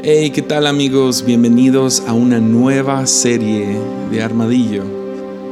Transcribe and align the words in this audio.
Hey, 0.00 0.30
¿qué 0.30 0.42
tal 0.42 0.68
amigos? 0.68 1.24
Bienvenidos 1.26 2.04
a 2.06 2.12
una 2.12 2.38
nueva 2.38 3.04
serie 3.08 3.80
de 4.12 4.22
Armadillo. 4.22 4.84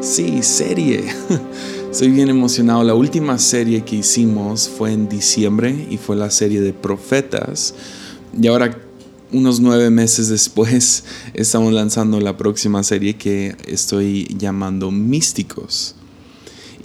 Sí, 0.00 0.40
serie. 0.44 1.04
Estoy 1.90 2.12
bien 2.12 2.28
emocionado. 2.28 2.84
La 2.84 2.94
última 2.94 3.38
serie 3.38 3.82
que 3.84 3.96
hicimos 3.96 4.68
fue 4.68 4.92
en 4.92 5.08
diciembre 5.08 5.88
y 5.90 5.96
fue 5.96 6.14
la 6.14 6.30
serie 6.30 6.60
de 6.60 6.72
profetas. 6.72 7.74
Y 8.40 8.46
ahora, 8.46 8.78
unos 9.32 9.58
nueve 9.58 9.90
meses 9.90 10.28
después, 10.28 11.02
estamos 11.34 11.72
lanzando 11.72 12.20
la 12.20 12.36
próxima 12.36 12.84
serie 12.84 13.16
que 13.16 13.56
estoy 13.66 14.28
llamando 14.38 14.92
Místicos. 14.92 15.96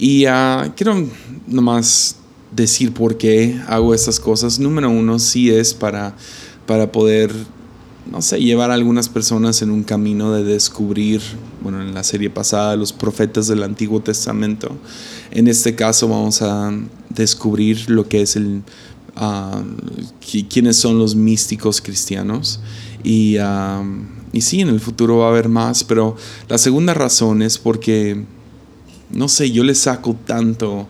Y 0.00 0.26
uh, 0.26 0.72
quiero 0.74 1.06
nomás 1.46 2.16
decir 2.50 2.92
por 2.92 3.16
qué 3.16 3.60
hago 3.68 3.94
estas 3.94 4.18
cosas. 4.18 4.58
Número 4.58 4.90
uno, 4.90 5.20
sí 5.20 5.48
es 5.48 5.74
para 5.74 6.16
para 6.66 6.92
poder, 6.92 7.32
no 8.10 8.22
sé, 8.22 8.40
llevar 8.40 8.70
a 8.70 8.74
algunas 8.74 9.08
personas 9.08 9.62
en 9.62 9.70
un 9.70 9.82
camino 9.82 10.32
de 10.32 10.44
descubrir, 10.44 11.20
bueno, 11.60 11.80
en 11.82 11.94
la 11.94 12.04
serie 12.04 12.30
pasada, 12.30 12.76
los 12.76 12.92
profetas 12.92 13.46
del 13.46 13.62
Antiguo 13.62 14.00
Testamento. 14.00 14.76
En 15.30 15.48
este 15.48 15.74
caso 15.74 16.08
vamos 16.08 16.42
a 16.42 16.72
descubrir 17.08 17.90
lo 17.90 18.08
que 18.08 18.22
es 18.22 18.36
el, 18.36 18.62
uh, 19.16 19.62
quiénes 20.48 20.76
son 20.76 20.98
los 20.98 21.14
místicos 21.14 21.80
cristianos. 21.80 22.60
Y, 23.04 23.38
uh, 23.38 23.84
y 24.32 24.40
sí, 24.40 24.60
en 24.60 24.68
el 24.68 24.80
futuro 24.80 25.18
va 25.18 25.26
a 25.26 25.30
haber 25.30 25.48
más, 25.48 25.84
pero 25.84 26.16
la 26.48 26.58
segunda 26.58 26.94
razón 26.94 27.42
es 27.42 27.58
porque, 27.58 28.24
no 29.10 29.28
sé, 29.28 29.50
yo 29.50 29.64
le 29.64 29.74
saco 29.74 30.16
tanto 30.26 30.88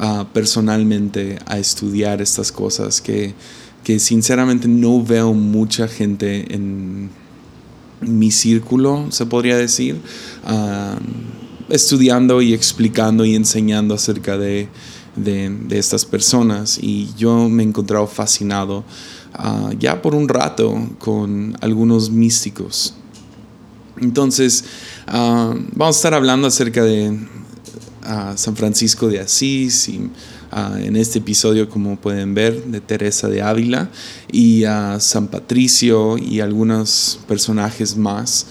uh, 0.00 0.24
personalmente 0.32 1.38
a 1.46 1.58
estudiar 1.58 2.20
estas 2.20 2.52
cosas 2.52 3.00
que 3.00 3.34
que 3.84 3.98
sinceramente 3.98 4.68
no 4.68 5.02
veo 5.02 5.32
mucha 5.34 5.88
gente 5.88 6.54
en 6.54 7.10
mi 8.00 8.30
círculo, 8.30 9.06
se 9.10 9.26
podría 9.26 9.56
decir, 9.56 10.00
ah, 10.44 10.98
estudiando 11.68 12.42
y 12.42 12.52
explicando 12.52 13.24
y 13.24 13.34
enseñando 13.34 13.94
acerca 13.94 14.36
de, 14.36 14.68
estas 15.70 16.04
personas. 16.04 16.78
Y 16.80 17.10
yo 17.16 17.48
me 17.48 17.62
he 17.62 17.66
encontrado 17.66 18.06
fascinado 18.06 18.84
ah, 19.34 19.70
ya 19.78 20.00
por 20.00 20.14
un 20.14 20.28
rato 20.28 20.74
con 20.98 21.56
algunos 21.60 22.10
místicos. 22.10 22.94
Entonces, 24.00 24.64
ah, 25.06 25.54
vamos 25.74 25.96
a 25.96 25.98
estar 25.98 26.14
hablando 26.14 26.48
acerca 26.48 26.82
de 26.82 27.18
San 28.34 28.56
Francisco 28.56 29.08
de 29.08 29.20
Asís 29.20 29.88
y 29.88 30.10
en 30.52 30.96
este 30.96 31.18
episodio, 31.20 31.68
como 31.68 31.96
pueden 31.96 32.34
ver, 32.34 32.64
de 32.64 32.80
Teresa 32.80 33.28
de 33.28 33.40
Ávila 33.40 33.90
y 34.30 34.64
a 34.64 35.00
San 35.00 35.28
Patricio 35.28 36.18
y 36.18 36.40
algunos 36.40 37.20
personajes 37.26 37.96
más. 37.96 38.46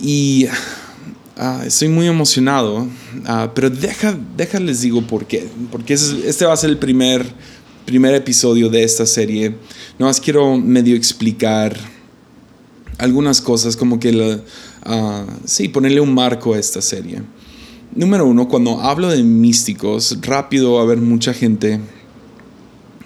Y 0.00 0.46
ah, 1.36 1.62
estoy 1.64 1.88
muy 1.88 2.08
emocionado, 2.08 2.88
ah, 3.26 3.52
pero 3.54 3.70
deja, 3.70 4.18
deja 4.36 4.58
les 4.58 4.80
digo 4.80 5.02
por 5.02 5.26
qué. 5.26 5.48
Porque 5.70 5.94
este 5.94 6.44
va 6.44 6.52
a 6.52 6.56
ser 6.56 6.70
el 6.70 6.78
primer, 6.78 7.24
primer 7.86 8.14
episodio 8.14 8.68
de 8.68 8.82
esta 8.82 9.06
serie. 9.06 9.54
No 9.98 10.06
más 10.06 10.20
quiero 10.20 10.56
medio 10.56 10.96
explicar 10.96 11.76
algunas 12.98 13.40
cosas, 13.40 13.76
como 13.76 14.00
que, 14.00 14.10
uh, 14.10 15.26
sí, 15.44 15.68
ponerle 15.68 16.00
un 16.00 16.12
marco 16.12 16.54
a 16.54 16.58
esta 16.58 16.82
serie. 16.82 17.22
Número 17.94 18.26
uno, 18.26 18.48
cuando 18.48 18.80
hablo 18.80 19.08
de 19.08 19.22
místicos, 19.22 20.18
rápido 20.20 20.74
va 20.74 20.80
a 20.80 20.82
haber 20.84 20.98
mucha 20.98 21.32
gente 21.32 21.80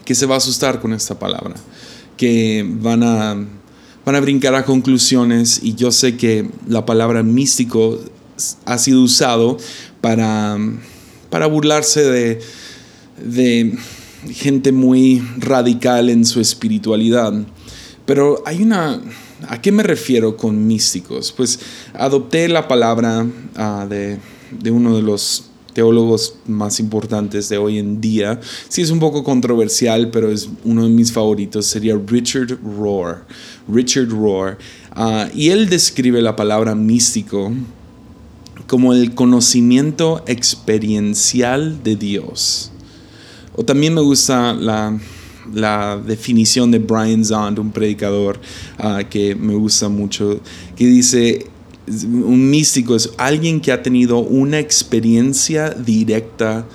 que 0.04 0.14
se 0.14 0.26
va 0.26 0.34
a 0.34 0.38
asustar 0.38 0.80
con 0.80 0.92
esta 0.92 1.18
palabra, 1.18 1.54
que 2.16 2.66
van 2.80 3.02
a, 3.04 3.36
van 4.04 4.14
a 4.16 4.20
brincar 4.20 4.54
a 4.54 4.64
conclusiones 4.64 5.60
y 5.62 5.74
yo 5.74 5.92
sé 5.92 6.16
que 6.16 6.50
la 6.66 6.84
palabra 6.84 7.22
místico 7.22 8.00
ha 8.64 8.76
sido 8.78 9.02
usado 9.02 9.56
para, 10.00 10.58
para 11.30 11.46
burlarse 11.46 12.02
de, 12.02 12.40
de 13.24 13.78
gente 14.32 14.72
muy 14.72 15.22
radical 15.38 16.10
en 16.10 16.24
su 16.24 16.40
espiritualidad. 16.40 17.32
Pero 18.04 18.42
hay 18.46 18.62
una... 18.62 19.00
¿A 19.48 19.60
qué 19.60 19.72
me 19.72 19.82
refiero 19.82 20.36
con 20.36 20.68
místicos? 20.68 21.32
Pues 21.32 21.58
adopté 21.94 22.48
la 22.48 22.68
palabra 22.68 23.24
uh, 23.24 23.88
de 23.88 24.18
de 24.60 24.70
uno 24.70 24.96
de 24.96 25.02
los 25.02 25.46
teólogos 25.72 26.34
más 26.46 26.80
importantes 26.80 27.48
de 27.48 27.58
hoy 27.58 27.78
en 27.78 28.00
día. 28.00 28.40
Sí 28.68 28.82
es 28.82 28.90
un 28.90 28.98
poco 28.98 29.24
controversial, 29.24 30.10
pero 30.10 30.30
es 30.30 30.48
uno 30.64 30.84
de 30.84 30.90
mis 30.90 31.12
favoritos. 31.12 31.66
Sería 31.66 31.98
Richard 32.06 32.58
Rohr. 32.62 33.24
Richard 33.68 34.08
Rohr. 34.08 34.58
Ah, 34.90 35.28
y 35.34 35.48
él 35.48 35.68
describe 35.68 36.20
la 36.20 36.36
palabra 36.36 36.74
místico 36.74 37.52
como 38.66 38.92
el 38.94 39.14
conocimiento 39.14 40.22
experiencial 40.26 41.82
de 41.82 41.96
Dios. 41.96 42.70
O 43.54 43.64
también 43.64 43.94
me 43.94 44.00
gusta 44.00 44.54
la, 44.54 44.98
definición 46.06 46.70
de 46.70 46.78
Brian 46.78 47.24
Zond, 47.24 47.58
un 47.58 47.70
predicador 47.72 48.40
ah, 48.78 49.02
que 49.08 49.34
me 49.34 49.54
gusta 49.54 49.88
mucho, 49.88 50.40
que 50.76 50.86
dice, 50.86 51.46
un 51.86 52.50
místico 52.50 52.94
es 52.94 53.10
alguien 53.16 53.60
que 53.60 53.72
ha 53.72 53.82
tenido 53.82 54.18
una 54.18 54.58
experiencia 54.58 55.70
directa 55.70 56.66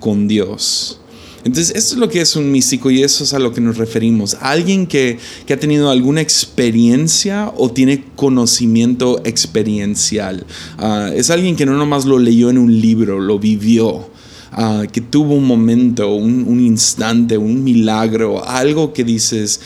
con 0.00 0.26
Dios. 0.28 1.00
Entonces, 1.44 1.76
esto 1.76 1.94
es 1.94 2.00
lo 2.00 2.08
que 2.08 2.22
es 2.22 2.36
un 2.36 2.50
místico 2.50 2.90
y 2.90 3.02
eso 3.02 3.22
es 3.22 3.34
a 3.34 3.38
lo 3.38 3.52
que 3.52 3.60
nos 3.60 3.76
referimos. 3.76 4.34
Alguien 4.40 4.86
que, 4.86 5.18
ha 5.50 5.56
tenido 5.58 5.90
alguna 5.90 6.22
experiencia 6.22 7.52
o 7.56 7.70
tiene 7.70 8.04
conocimiento 8.16 9.20
experiencial. 9.24 10.46
Ah, 10.78 11.10
es 11.14 11.28
alguien 11.28 11.54
que 11.54 11.66
no 11.66 11.76
nomás 11.76 12.06
lo 12.06 12.18
leyó 12.18 12.48
en 12.48 12.56
un 12.56 12.80
libro, 12.80 13.20
lo 13.20 13.38
vivió. 13.38 14.08
Ah, 14.52 14.84
que 14.90 15.02
tuvo 15.02 15.34
un 15.34 15.46
momento, 15.46 16.14
un, 16.14 16.46
un 16.48 16.60
instante, 16.60 17.36
un 17.36 17.62
milagro, 17.62 18.46
algo 18.48 18.94
que 18.94 19.04
dices, 19.04 19.60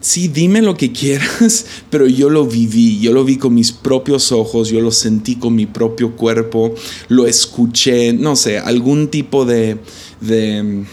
sí, 0.00 0.28
dime 0.28 0.62
lo 0.62 0.76
que 0.76 0.92
quieras, 0.92 1.66
pero 1.90 2.06
yo 2.06 2.30
lo 2.30 2.46
viví, 2.46 3.00
yo 3.00 3.12
lo 3.12 3.24
vi 3.24 3.36
con 3.36 3.54
mis 3.54 3.72
propios 3.72 4.32
ojos, 4.32 4.68
yo 4.68 4.80
lo 4.80 4.90
sentí 4.90 5.36
con 5.36 5.54
mi 5.54 5.66
propio 5.66 6.16
cuerpo, 6.16 6.74
lo 7.08 7.26
escuché, 7.26 8.12
no 8.12 8.36
sé, 8.36 8.58
algún 8.58 9.08
tipo 9.08 9.44
de, 9.44 9.78
de 10.20 10.84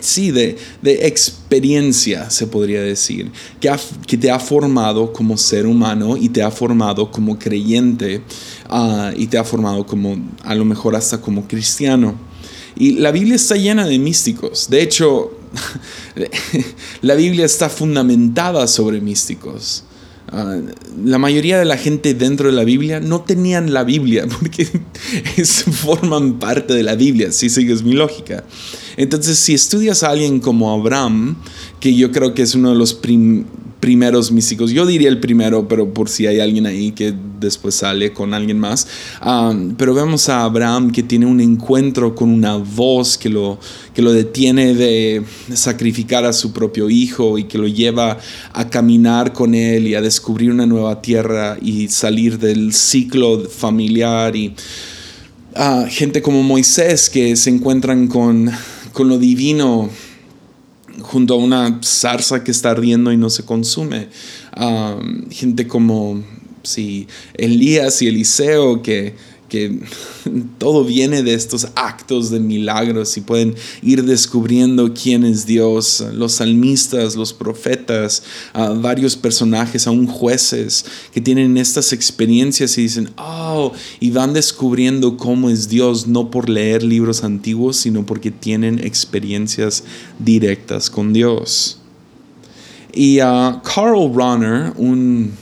sí, 0.00 0.30
de, 0.30 0.56
experiencia, 0.82 2.30
se 2.30 2.46
podría 2.46 2.82
decir, 2.82 3.30
que, 3.60 3.70
que, 4.06 4.16
te 4.16 4.30
ha 4.30 4.38
formado 4.38 5.12
como 5.12 5.36
ser 5.36 5.66
humano 5.66 6.16
y 6.16 6.28
te 6.28 6.42
ha 6.42 6.50
formado 6.50 7.10
como 7.10 7.38
creyente 7.38 8.22
ah, 8.68 9.12
y 9.16 9.26
te 9.26 9.38
ha 9.38 9.44
formado 9.44 9.86
como, 9.86 10.16
a 10.44 10.54
lo 10.54 10.64
mejor 10.64 10.96
hasta 10.96 11.20
como 11.20 11.46
cristiano. 11.46 12.14
Y 12.76 12.92
la 12.92 13.10
Biblia 13.10 13.34
está 13.34 13.56
llena 13.56 13.86
de 13.86 13.98
místicos. 13.98 14.70
De 14.70 14.80
hecho, 14.80 15.32
la 17.02 17.14
Biblia 17.14 17.44
está 17.44 17.68
fundamentada 17.68 18.66
sobre 18.66 19.00
místicos. 19.00 19.84
Ah, 20.32 20.58
la 21.04 21.18
mayoría 21.18 21.58
de 21.58 21.64
la 21.64 21.76
gente 21.76 22.14
dentro 22.14 22.48
de 22.48 22.54
la 22.54 22.62
Biblia 22.62 23.00
no 23.00 23.22
tenían 23.22 23.72
la 23.72 23.82
Biblia 23.82 24.28
porque 24.40 24.64
forman 25.72 26.38
parte 26.38 26.72
de 26.74 26.84
la 26.84 26.94
Biblia, 26.94 27.32
si 27.32 27.50
sigues 27.50 27.82
mi 27.82 27.94
lógica. 27.94 28.44
Entonces, 28.96 29.38
si 29.38 29.54
estudias 29.54 30.02
a 30.02 30.10
alguien 30.10 30.40
como 30.40 30.72
Abraham, 30.72 31.36
que 31.80 31.94
yo 31.94 32.12
creo 32.12 32.34
que 32.34 32.42
es 32.42 32.54
uno 32.54 32.70
de 32.70 32.76
los 32.76 32.94
primeros 33.80 34.30
místicos. 34.30 34.70
Yo 34.70 34.86
diría 34.86 35.08
el 35.08 35.18
primero, 35.18 35.66
pero 35.66 35.92
por 35.92 36.08
si 36.08 36.26
hay 36.26 36.38
alguien 36.38 36.66
ahí 36.66 36.92
que 36.92 37.14
después 37.40 37.74
sale 37.74 38.12
con 38.12 38.34
alguien 38.34 38.58
más. 38.58 38.86
pero 39.76 39.94
vemos 39.94 40.28
a 40.28 40.44
Abraham 40.44 40.92
que 40.92 41.02
tiene 41.02 41.26
un 41.26 41.40
encuentro 41.40 42.14
con 42.14 42.30
una 42.30 42.56
voz 42.56 43.16
que 43.16 43.30
lo, 43.30 43.58
que 43.94 44.02
lo 44.02 44.12
detiene 44.12 44.74
de 44.74 45.24
sacrificar 45.54 46.24
a 46.24 46.32
su 46.32 46.52
propio 46.52 46.90
hijo 46.90 47.38
y 47.38 47.44
que 47.44 47.58
lo 47.58 47.66
lleva 47.66 48.18
a 48.52 48.68
caminar 48.68 49.32
con 49.32 49.54
él 49.54 49.88
y 49.88 49.94
a 49.94 50.02
descubrir 50.02 50.50
una 50.50 50.66
nueva 50.66 51.00
tierra 51.00 51.56
y 51.60 51.88
salir 51.88 52.38
del 52.38 52.74
ciclo 52.74 53.48
familiar 53.48 54.36
y 54.36 54.54
gente 55.88 56.22
como 56.22 56.42
Moisés 56.42 57.10
que 57.10 57.34
se 57.36 57.50
encuentran 57.50 58.06
con, 58.06 58.50
con 58.92 59.08
lo 59.08 59.18
divino 59.18 59.90
junto 61.10 61.34
a 61.34 61.38
una 61.38 61.80
zarza 61.82 62.44
que 62.44 62.52
está 62.52 62.70
ardiendo 62.70 63.12
y 63.12 63.16
no 63.16 63.30
se 63.30 63.44
consume. 63.44 64.08
gente 65.30 65.66
como 65.66 66.22
si 66.62 67.08
Elías 67.34 68.00
y 68.02 68.06
Eliseo 68.06 68.80
que 68.80 69.16
que 69.50 69.80
todo 70.58 70.84
viene 70.84 71.22
de 71.22 71.34
estos 71.34 71.68
actos 71.74 72.30
de 72.30 72.40
milagros 72.40 73.16
y 73.18 73.20
pueden 73.20 73.54
ir 73.82 74.04
descubriendo 74.04 74.94
quién 74.94 75.24
es 75.24 75.44
Dios, 75.44 76.02
los 76.14 76.32
salmistas, 76.32 77.16
los 77.16 77.34
profetas, 77.34 78.22
varios 78.76 79.16
personajes, 79.16 79.86
aún 79.86 80.06
jueces 80.06 80.86
que 81.12 81.20
tienen 81.20 81.58
estas 81.58 81.92
experiencias 81.92 82.78
y 82.78 82.82
dicen, 82.82 83.10
oh, 83.18 83.72
y 83.98 84.10
van 84.10 84.32
descubriendo 84.32 85.16
cómo 85.18 85.50
es 85.50 85.68
Dios, 85.68 86.06
no 86.06 86.30
por 86.30 86.48
leer 86.48 86.82
libros 86.82 87.24
antiguos, 87.24 87.76
sino 87.76 88.06
porque 88.06 88.30
tienen 88.30 88.78
experiencias 88.78 89.84
directas 90.18 90.88
con 90.88 91.12
Dios. 91.12 91.78
Y 92.92 93.20
uh, 93.20 93.60
Carl 93.62 94.12
Ronner, 94.12 94.72
un, 94.76 95.32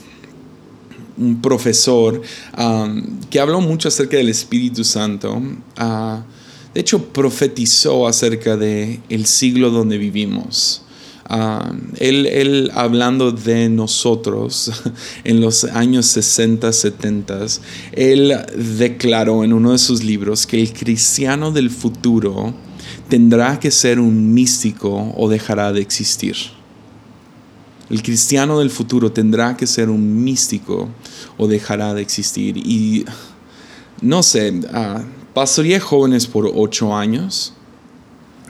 un 1.19 1.41
profesor 1.41 2.21
um, 2.57 3.19
que 3.29 3.39
habló 3.39 3.61
mucho 3.61 3.87
acerca 3.87 4.17
del 4.17 4.29
Espíritu 4.29 4.83
Santo, 4.83 5.33
uh, 5.35 6.23
de 6.73 6.81
hecho 6.81 7.05
profetizó 7.05 8.07
acerca 8.07 8.57
del 8.57 9.01
el 9.09 9.25
siglo 9.25 9.69
donde 9.69 9.97
vivimos. 9.97 10.83
Uh, 11.29 11.75
él, 11.97 12.25
él, 12.25 12.71
hablando 12.73 13.31
de 13.31 13.69
nosotros 13.69 14.71
en 15.23 15.41
los 15.41 15.63
años 15.63 16.07
60, 16.07 16.73
70, 16.73 17.45
él 17.91 18.35
declaró 18.77 19.43
en 19.43 19.53
uno 19.53 19.73
de 19.73 19.77
sus 19.77 20.03
libros 20.03 20.47
que 20.47 20.59
el 20.59 20.73
cristiano 20.73 21.51
del 21.51 21.69
futuro 21.69 22.55
tendrá 23.09 23.59
que 23.59 23.69
ser 23.69 23.99
un 23.99 24.33
místico 24.33 25.13
o 25.15 25.29
dejará 25.29 25.71
de 25.71 25.81
existir. 25.81 26.35
El 27.89 28.03
cristiano 28.03 28.59
del 28.59 28.69
futuro 28.69 29.11
tendrá 29.11 29.57
que 29.57 29.65
ser 29.65 29.89
un 29.89 30.23
místico 30.23 30.89
o 31.37 31.47
dejará 31.47 31.93
de 31.93 32.01
existir. 32.01 32.57
Y 32.57 33.05
no 34.01 34.21
sé, 34.23 34.51
uh, 34.51 35.03
pastoreé 35.33 35.79
jóvenes 35.79 36.27
por 36.27 36.49
ocho 36.53 36.95
años 36.95 37.53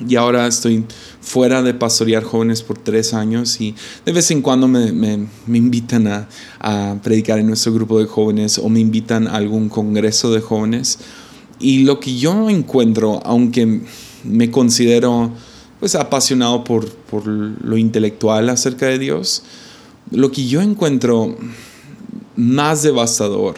y 0.07 0.15
ahora 0.15 0.47
estoy 0.47 0.86
fuera 1.21 1.62
de 1.62 1.74
pastorear 1.74 2.24
jóvenes 2.24 2.62
por 2.62 2.77
tres 2.77 3.13
años 3.13 3.59
y 3.59 3.75
de 4.06 4.12
vez 4.12 4.31
en 4.31 4.41
cuando 4.41 4.68
me, 4.68 5.27
invitan 5.47 6.07
a, 6.07 6.97
predicar 7.03 7.39
en 7.39 7.47
nuestro 7.47 7.74
grupo 7.74 8.00
de 8.00 8.06
jóvenes 8.06 8.57
o 8.57 8.69
me 8.69 8.80
invitan 8.80 9.27
a 9.27 9.35
algún 9.35 9.69
congreso 9.69 10.31
de 10.31 10.42
jóvenes. 10.42 11.00
Y 11.59 11.83
lo 11.83 12.00
que 12.00 12.15
yo 12.15 12.50
encuentro, 12.50 13.21
aunque 13.25 13.81
me 14.24 14.50
considero 14.50 15.33
pues 15.80 15.96
apasionado 15.96 16.64
por, 16.64 16.90
por 16.90 17.26
lo 17.28 17.78
intelectual 17.78 18.50
acerca 18.50 18.88
de 18.88 19.00
Dios, 19.00 19.44
lo 20.12 20.31
que 20.31 20.48
yo 20.48 20.62
encuentro 20.62 21.38
más 22.36 22.84
devastador 22.84 23.56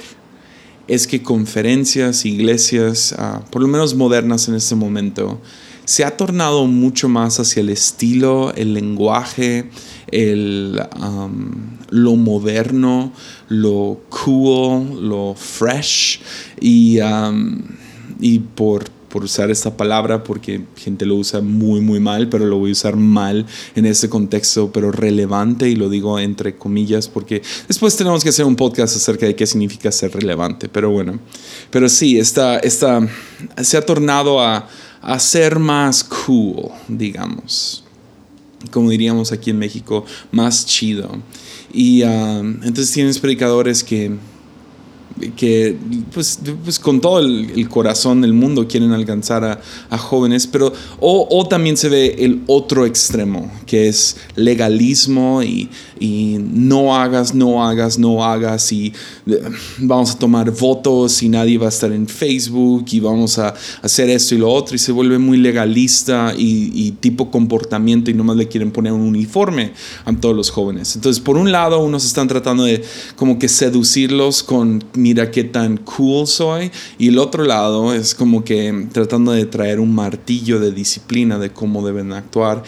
es 0.88 1.08
que 1.08 1.24
conferencias, 1.24 2.26
iglesias, 2.26 3.16
uh, 3.18 3.50
por 3.50 3.62
lo 3.62 3.68
menos 3.68 3.96
modernas 3.96 4.48
en 4.50 4.56
este 4.56 4.76
momento, 4.76 5.40
se 5.86 6.04
ha 6.04 6.16
tornado 6.16 6.68
mucho 6.68 7.10
más 7.10 7.40
hacia 7.40 7.62
el 7.62 7.70
estilo, 7.70 8.54
el 8.56 8.74
lenguaje, 8.74 9.70
el, 10.12 10.80
lo 11.90 12.16
moderno, 12.16 13.12
lo 13.50 14.02
cool, 14.10 15.10
lo 15.10 15.34
fresh 15.36 16.22
y, 16.60 17.00
y 18.20 18.40
por 18.40 18.86
por 19.12 19.24
usar 19.24 19.52
esta 19.52 19.76
palabra 19.76 20.24
porque 20.24 20.62
gente 20.76 21.06
lo 21.06 21.16
usa 21.16 21.42
muy 21.42 21.82
muy 21.82 22.00
mal, 22.00 22.30
pero 22.30 22.46
lo 22.46 22.58
voy 22.58 22.72
a 22.72 22.74
usar 22.74 22.96
mal 22.96 23.46
en 23.76 23.86
este 23.86 24.10
contexto, 24.10 24.72
pero 24.72 24.92
relevante 24.92 25.70
y 25.70 25.76
lo 25.76 25.90
digo 25.90 26.20
entre 26.20 26.56
comillas 26.56 27.08
porque 27.08 27.42
después 27.68 27.96
tenemos 27.96 28.24
que 28.24 28.30
hacer 28.30 28.46
un 28.46 28.56
podcast 28.56 28.96
acerca 28.96 29.26
de 29.26 29.36
qué 29.36 29.46
significa 29.46 29.92
ser 29.92 30.14
relevante, 30.14 30.70
pero 30.70 30.90
bueno, 30.90 31.20
pero 31.70 31.90
sí, 31.90 32.20
esta, 32.20 32.60
esta 32.60 33.08
se 33.62 33.78
ha 33.78 33.86
tornado 33.86 34.42
a, 34.42 34.68
a 35.02 35.20
ser 35.20 35.60
más 35.60 36.04
cool, 36.04 36.70
digamos, 36.88 37.84
como 38.70 38.90
diríamos 38.90 39.32
aquí 39.32 39.50
en 39.50 39.58
México, 39.58 40.06
más 40.32 40.66
chido. 40.66 41.22
Y 41.74 42.04
ah, 42.04 42.40
entonces 42.40 42.92
tienes 42.92 43.20
predicadores 43.20 43.84
que 43.84 44.12
que 45.36 45.78
pues, 46.14 46.40
pues, 46.64 46.80
con 46.80 47.02
todo 47.02 47.20
el, 47.20 47.68
corazón 47.70 48.22
del 48.22 48.34
mundo 48.34 48.68
quieren 48.68 48.92
alcanzar 48.92 49.62
a, 49.90 49.98
jóvenes, 49.98 50.48
pero 50.48 50.74
o, 51.00 51.48
también 51.48 51.78
se 51.78 51.90
ve 51.90 52.16
el 52.20 52.42
otro 52.48 52.86
extremo, 52.86 53.52
que 53.66 53.88
es 53.88 54.18
legalismo 54.36 55.42
y, 55.44 55.70
no 56.02 56.96
hagas, 56.96 57.36
no 57.36 57.64
hagas, 57.64 58.00
no 58.00 58.26
hagas 58.26 58.72
y 58.72 58.92
eh, 59.28 59.40
vamos 59.78 60.12
a 60.12 60.18
tomar 60.18 60.50
votos 60.50 61.22
y 61.22 61.30
nadie 61.30 61.60
va 61.60 61.68
a 61.68 61.70
estar 61.70 61.92
en 61.92 62.08
Facebook 62.08 62.86
y 62.92 63.00
vamos 63.00 63.38
a 63.38 63.54
hacer 63.84 64.10
esto 64.10 64.34
y 64.34 64.40
lo 64.40 64.52
otro 64.52 64.76
y 64.76 64.80
se 64.80 64.92
vuelve 64.92 65.20
muy 65.20 65.38
legalista 65.38 66.34
y, 66.36 66.92
tipo 67.00 67.30
comportamiento 67.30 68.10
y 68.10 68.16
nomás 68.16 68.38
le 68.38 68.48
quieren 68.48 68.72
poner 68.72 68.94
un 68.94 69.02
uniforme 69.02 69.74
a 70.06 70.14
todos 70.14 70.36
los 70.36 70.50
jóvenes. 70.50 70.96
Entonces, 70.96 71.22
por 71.22 71.38
un 71.38 71.52
lado, 71.52 71.84
unos 71.84 72.06
están 72.06 72.28
tratando 72.28 72.64
de 72.64 72.84
como 73.16 73.38
que 73.38 73.48
seducirlos 73.48 74.44
con 74.44 74.84
mira 75.12 75.30
qué 75.30 75.44
tan 75.44 75.76
cool 75.76 76.26
soy. 76.26 76.72
Y 76.98 77.10
el 77.10 77.18
otro 77.18 77.44
lado 77.44 77.94
es 77.94 78.16
como 78.16 78.46
que 78.46 78.88
tratando 78.94 79.34
de 79.34 79.46
traer 79.46 79.82
un 79.82 79.94
martillo 79.94 80.58
de 80.58 80.72
disciplina 80.72 81.38
de 81.38 81.52
cómo 81.52 81.86
deben 81.86 82.14
actuar. 82.14 82.64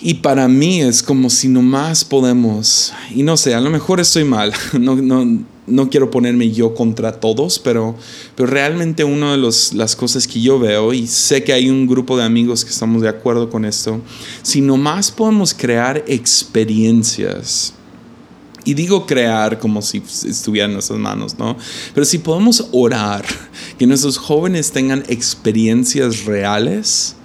Y 0.00 0.14
para 0.14 0.46
mí 0.46 0.80
es 0.80 1.02
como 1.02 1.28
si 1.28 1.48
nomás 1.48 2.04
podemos, 2.04 2.92
y 3.12 3.24
no 3.24 3.36
sé, 3.36 3.56
a 3.56 3.60
lo 3.60 3.70
mejor 3.70 3.98
estoy 3.98 4.22
mal, 4.22 4.52
no, 4.78 4.94
no, 4.94 5.42
no 5.66 5.90
quiero 5.90 6.08
ponerme 6.08 6.52
yo 6.52 6.72
contra 6.76 7.18
todos, 7.18 7.58
pero, 7.58 7.96
pero 8.36 8.48
realmente 8.48 9.02
una 9.02 9.32
de 9.32 9.38
los, 9.38 9.74
las 9.74 9.96
cosas 9.96 10.28
que 10.28 10.40
yo 10.40 10.60
veo, 10.60 10.92
y 10.92 11.08
sé 11.08 11.42
que 11.42 11.52
hay 11.52 11.68
un 11.68 11.88
grupo 11.88 12.16
de 12.16 12.22
amigos 12.22 12.64
que 12.64 12.70
estamos 12.70 13.02
de 13.02 13.08
acuerdo 13.08 13.50
con 13.50 13.64
esto, 13.64 14.00
si 14.42 14.60
nomás 14.60 15.10
podemos 15.10 15.52
crear 15.52 16.04
experiencias 16.06 17.74
y 18.64 18.74
digo 18.74 19.06
crear 19.06 19.58
como 19.58 19.82
si 19.82 20.02
estuviera 20.26 20.66
en 20.66 20.74
nuestras 20.74 20.98
manos, 20.98 21.38
¿no? 21.38 21.56
Pero 21.94 22.04
si 22.04 22.18
podemos 22.18 22.68
orar, 22.72 23.24
que 23.78 23.86
nuestros 23.86 24.18
jóvenes 24.18 24.72
tengan 24.72 25.04
experiencias 25.08 26.24
reales, 26.24 27.16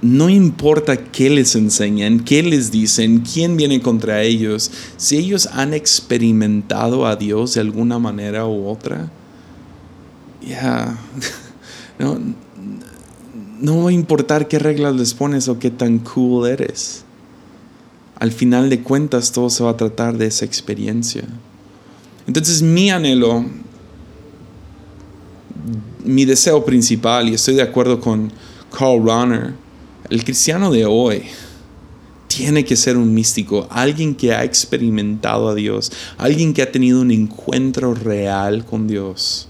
no 0.00 0.28
importa 0.28 0.96
qué 0.96 1.30
les 1.30 1.54
enseñan, 1.54 2.20
qué 2.20 2.42
les 2.42 2.70
dicen, 2.70 3.20
quién 3.20 3.56
viene 3.56 3.80
contra 3.80 4.22
ellos, 4.22 4.70
si 4.96 5.16
ellos 5.16 5.48
han 5.52 5.74
experimentado 5.74 7.06
a 7.06 7.16
Dios 7.16 7.54
de 7.54 7.60
alguna 7.60 7.98
manera 7.98 8.46
u 8.46 8.68
otra, 8.68 9.10
ya, 10.40 10.98
no, 11.98 12.18
no 13.60 13.84
va 13.84 13.90
a 13.90 13.92
importar 13.92 14.48
qué 14.48 14.58
reglas 14.58 14.96
les 14.96 15.14
pones 15.14 15.48
o 15.48 15.58
qué 15.58 15.70
tan 15.70 15.98
cool 15.98 16.48
eres 16.48 17.04
al 18.22 18.30
final 18.30 18.70
de 18.70 18.84
cuentas 18.84 19.32
todo 19.32 19.50
se 19.50 19.64
va 19.64 19.70
a 19.70 19.76
tratar 19.76 20.16
de 20.16 20.26
esa 20.26 20.44
experiencia. 20.44 21.24
Entonces 22.28 22.62
mi 22.62 22.88
anhelo, 22.88 23.44
mi 26.04 26.24
deseo 26.24 26.64
principal, 26.64 27.28
y 27.28 27.34
estoy 27.34 27.56
de 27.56 27.62
acuerdo 27.62 27.98
con 27.98 28.32
Carl 28.70 29.02
Runner, 29.02 29.54
el 30.08 30.22
cristiano 30.22 30.70
de 30.70 30.86
hoy 30.86 31.24
tiene 32.28 32.64
que 32.64 32.76
ser 32.76 32.96
un 32.96 33.12
místico, 33.12 33.66
alguien 33.68 34.14
que 34.14 34.32
ha 34.32 34.44
experimentado 34.44 35.48
a 35.48 35.56
Dios, 35.56 35.90
alguien 36.16 36.54
que 36.54 36.62
ha 36.62 36.70
tenido 36.70 37.00
un 37.00 37.10
encuentro 37.10 37.92
real 37.92 38.64
con 38.64 38.86
Dios, 38.86 39.48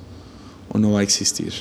o 0.70 0.78
no 0.78 0.92
va 0.92 1.00
a 1.00 1.02
existir. 1.02 1.52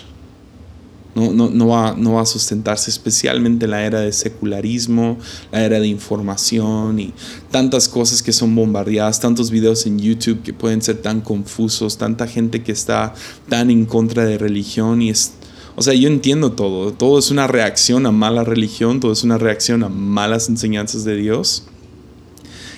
No, 1.14 1.34
no, 1.34 1.50
no, 1.50 1.68
va, 1.68 1.94
no 1.98 2.14
va 2.14 2.22
a 2.22 2.26
sustentarse, 2.26 2.90
especialmente 2.90 3.66
en 3.66 3.72
la 3.72 3.84
era 3.84 4.00
de 4.00 4.14
secularismo, 4.14 5.18
la 5.52 5.64
era 5.64 5.80
de 5.80 5.88
información 5.88 7.00
y 7.00 7.14
tantas 7.52 7.90
cosas 7.90 8.24
que 8.24 8.32
son 8.32 8.56
bombardeadas, 8.56 9.20
tantos 9.20 9.52
videos 9.52 9.86
en 9.86 10.00
YouTube 10.00 10.42
que 10.42 10.54
pueden 10.54 10.82
ser 10.82 11.02
tan 11.02 11.20
confusos, 11.20 11.98
tanta 11.98 12.28
gente 12.28 12.64
que 12.64 12.72
está 12.72 13.14
tan 13.50 13.70
en 13.70 13.86
contra 13.86 14.24
de 14.24 14.38
religión 14.38 15.02
y 15.02 15.10
es, 15.10 15.34
o 15.76 15.82
sea, 15.82 15.94
yo 15.94 16.08
entiendo 16.08 16.54
todo, 16.54 16.94
todo 16.94 17.20
es 17.20 17.30
una 17.30 17.46
reacción 17.48 18.06
a 18.06 18.12
mala 18.12 18.46
religión, 18.46 19.02
todo 19.02 19.12
es 19.12 19.24
una 19.24 19.38
reacción 19.38 19.84
a 19.84 19.90
malas 19.90 20.48
enseñanzas 20.48 21.04
de 21.04 21.16
Dios. 21.18 21.64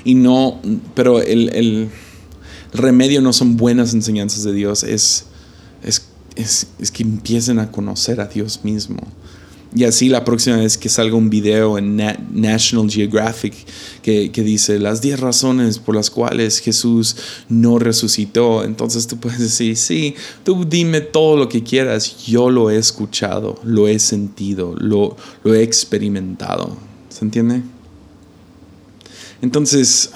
Y 0.06 0.16
no, 0.16 0.60
pero 0.96 1.22
el, 1.22 1.50
el 1.56 1.90
remedio 2.74 3.22
no 3.22 3.32
son 3.32 3.58
buenas 3.58 3.94
enseñanzas 3.94 4.44
de 4.44 4.54
Dios, 4.54 4.84
es, 4.84 5.28
es 6.36 6.68
es, 6.80 6.92
que 6.92 7.04
empiecen 7.04 7.60
a 7.60 7.72
conocer 7.72 8.22
a 8.22 8.25
Dios 8.25 8.62
mismo. 8.63 9.00
Y 9.75 9.86
así 9.86 10.08
la 10.08 10.24
próxima 10.24 10.58
vez 10.58 10.78
que 10.78 10.88
salga 10.88 11.16
un 11.16 11.32
video 11.32 11.80
en 11.80 11.96
National 11.96 12.92
Geographic 12.92 13.56
que, 14.04 14.32
que, 14.32 14.44
dice 14.44 14.78
las 14.78 15.02
10 15.02 15.20
razones 15.20 15.80
por 15.80 15.96
las 15.96 16.12
cuales 16.12 16.60
Jesús 16.60 17.16
no 17.50 17.80
resucitó, 17.80 18.63
entonces 18.63 19.08
tú 19.08 19.20
puedes 19.20 19.40
decir, 19.40 19.75
sí, 19.75 20.13
tú 20.44 20.63
dime 20.63 21.02
todo 21.02 21.38
lo 21.38 21.50
que 21.50 21.63
quieras, 21.63 22.24
yo 22.24 22.52
lo 22.52 22.70
he 22.70 22.78
escuchado, 22.78 23.60
lo 23.63 23.88
he 23.88 23.98
sentido, 23.98 24.75
lo, 24.78 25.18
lo 25.44 25.56
he 25.56 25.63
experimentado. 25.63 26.78
¿Se 27.10 27.25
entiende? 27.25 27.63
Entonces, 29.42 30.12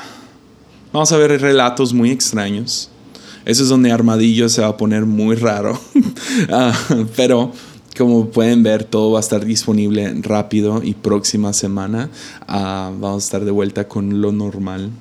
vamos 0.94 1.12
a 1.12 1.18
ver 1.18 1.42
relatos 1.42 1.94
muy 1.94 2.12
extraños 2.12 2.92
eso 3.48 3.64
es 3.64 3.70
donde 3.70 3.94
Armadillo 3.94 4.50
se 4.50 4.62
va 4.62 4.68
a 4.68 4.78
poner 4.78 5.06
muy 5.06 5.36
raro. 5.36 5.80
Ah, 6.50 6.74
pero 7.16 7.52
como 7.98 8.30
pueden 8.30 8.62
ver, 8.62 8.84
todo 8.84 9.12
va 9.12 9.20
a 9.20 9.22
estar 9.22 9.44
disponible 9.44 10.14
rápido 10.22 10.84
y 10.84 10.94
próxima 10.94 11.52
semana 11.52 12.10
ah, 12.48 12.92
vamos 13.00 13.24
a 13.24 13.26
estar 13.26 13.46
de 13.46 13.52
vuelta 13.52 13.88
con 13.88 14.22
lo 14.22 14.32
normal. 14.32 14.92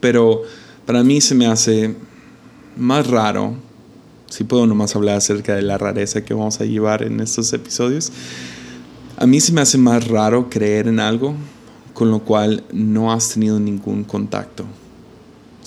Pero 0.00 0.42
para 0.86 1.02
mí 1.02 1.20
se 1.20 1.34
me 1.34 1.46
hace 1.46 1.96
más 2.76 3.06
raro, 3.08 3.54
si 4.30 4.44
puedo 4.44 4.66
nomás 4.66 4.94
hablar 4.94 5.16
acerca 5.16 5.54
de 5.54 5.62
la 5.62 5.78
rareza 5.78 6.24
que 6.24 6.32
vamos 6.32 6.60
a 6.60 6.64
llevar 6.64 7.02
en 7.02 7.20
estos 7.20 7.52
episodios, 7.52 8.12
a 9.16 9.26
mí 9.26 9.40
se 9.40 9.52
me 9.52 9.60
hace 9.60 9.78
más 9.78 10.06
raro 10.06 10.48
creer 10.48 10.86
en 10.88 11.00
algo 11.00 11.34
con 11.92 12.10
lo 12.10 12.20
cual 12.20 12.64
no 12.72 13.12
has 13.12 13.30
tenido 13.30 13.58
ningún 13.60 14.04
contacto. 14.04 14.64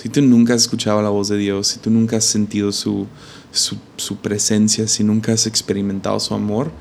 Si 0.04 0.10
tú 0.10 0.22
nunca 0.22 0.54
has 0.54 0.64
escuchado 0.64 1.02
la 1.02 1.08
voz 1.08 1.30
de 1.30 1.38
Dios, 1.38 1.66
si 1.68 1.80
tú 1.80 1.90
nunca 1.90 2.18
has 2.18 2.26
sentido 2.26 2.74
su, 2.74 3.08
su, 3.54 4.18
presencia, 4.18 4.86
si 4.86 5.02
nunca 5.02 5.32
has 5.32 5.48
experimentado 5.48 6.20
su 6.20 6.34
amor 6.34 6.74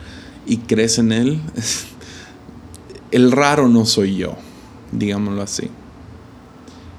y 0.45 0.57
crees 0.57 0.99
en 0.99 1.12
Él, 1.12 1.41
el 3.12 3.31
raro 3.31 3.69
no 3.69 3.87
soy 3.87 4.17
yo, 4.17 4.35
digámoslo 4.91 5.41
así. 5.41 5.71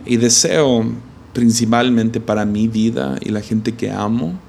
Y 0.05 0.15
deseo 0.15 0.85
principalmente 1.33 2.21
para 2.21 2.45
mi 2.45 2.69
vida 2.69 3.17
y 3.19 3.27
la 3.27 3.41
gente 3.41 3.73
que 3.73 3.91
amo 3.91 4.39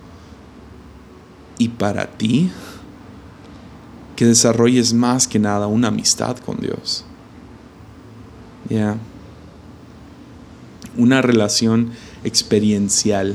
y 1.59 1.71
para 1.71 2.07
ti 2.07 2.53
que 4.15 4.27
desarrolles 4.27 4.95
más 4.95 5.27
que 5.27 5.41
nada 5.41 5.67
una 5.67 5.89
amistad 5.89 6.37
con 6.39 6.61
Dios. 6.61 7.05
Ya. 8.71 8.97
Una 10.97 11.23
relación 11.23 11.91
experiencial. 12.25 13.35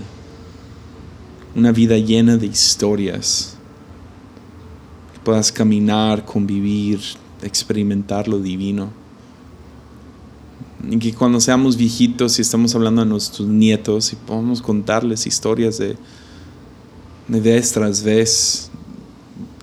Una 1.56 1.72
vida 1.72 1.98
llena 1.98 2.38
de 2.38 2.48
historias. 2.48 3.56
Que 5.14 5.20
puedas 5.20 5.52
caminar, 5.52 6.26
convivir, 6.26 7.00
experimentar 7.42 8.28
lo 8.28 8.40
divino. 8.40 8.92
Y 10.90 10.98
que 10.98 11.14
cuando 11.14 11.42
seamos 11.42 11.76
viejitos 11.76 12.40
y 12.40 12.42
estamos 12.42 12.74
hablando 12.74 13.02
a 13.02 13.06
nuestros 13.06 13.48
nietos 13.48 14.14
y 14.14 14.16
podamos 14.16 14.62
contarles 14.62 15.28
historias 15.28 15.78
de, 15.78 15.98
de 17.28 17.40
vez 17.42 17.74
tras 17.74 18.02
vez 18.02 18.72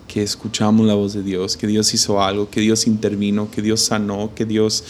que 0.07 0.23
escuchamos 0.23 0.87
la 0.87 0.95
voz 0.95 1.15
de 1.15 1.23
Dios, 1.23 1.57
que 1.57 1.67
Dios 1.67 1.93
hizo 1.93 2.23
algo, 2.23 2.49
que 2.49 2.61
Dios 2.61 2.87
intervino, 2.87 3.51
que 3.51 3.61
Dios 3.63 3.81
sanó, 3.81 4.31
que 4.35 4.45
Dios 4.45 4.85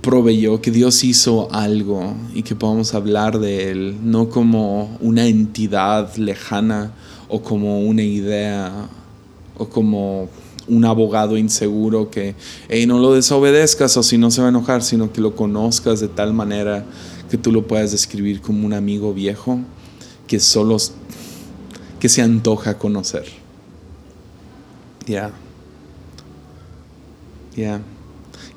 proveyó, 0.00 0.60
que 0.60 0.70
Dios 0.70 1.02
hizo 1.04 1.52
algo 1.52 2.14
y 2.34 2.42
que 2.42 2.54
podamos 2.54 2.94
hablar 2.94 3.38
de 3.38 3.70
Él, 3.70 3.96
no 4.02 4.28
como 4.28 4.96
una 5.00 5.26
entidad 5.26 6.14
lejana 6.16 6.92
o 7.28 7.42
como 7.42 7.80
una 7.80 8.02
idea 8.02 8.88
o 9.56 9.68
como 9.68 10.28
un 10.66 10.84
abogado 10.84 11.36
inseguro 11.36 12.10
que 12.10 12.34
no 12.86 12.98
lo 12.98 13.12
desobedezcas 13.12 13.96
o 13.96 14.02
si 14.02 14.16
no 14.16 14.30
se 14.30 14.40
va 14.40 14.48
a 14.48 14.50
enojar, 14.50 14.82
sino 14.82 15.12
que 15.12 15.20
lo 15.20 15.34
conozcas 15.34 16.00
de 16.00 16.08
tal 16.08 16.32
manera 16.32 16.84
que 17.30 17.36
tú 17.36 17.52
lo 17.52 17.66
puedas 17.66 17.92
describir 17.92 18.40
como 18.40 18.66
un 18.66 18.72
amigo 18.72 19.12
viejo 19.12 19.58
que 20.26 20.40
solo 20.40 20.76
que 21.98 22.08
se 22.08 22.22
antoja 22.22 22.78
conocer. 22.78 23.24
Ya. 25.06 25.32
Ya. 27.56 27.80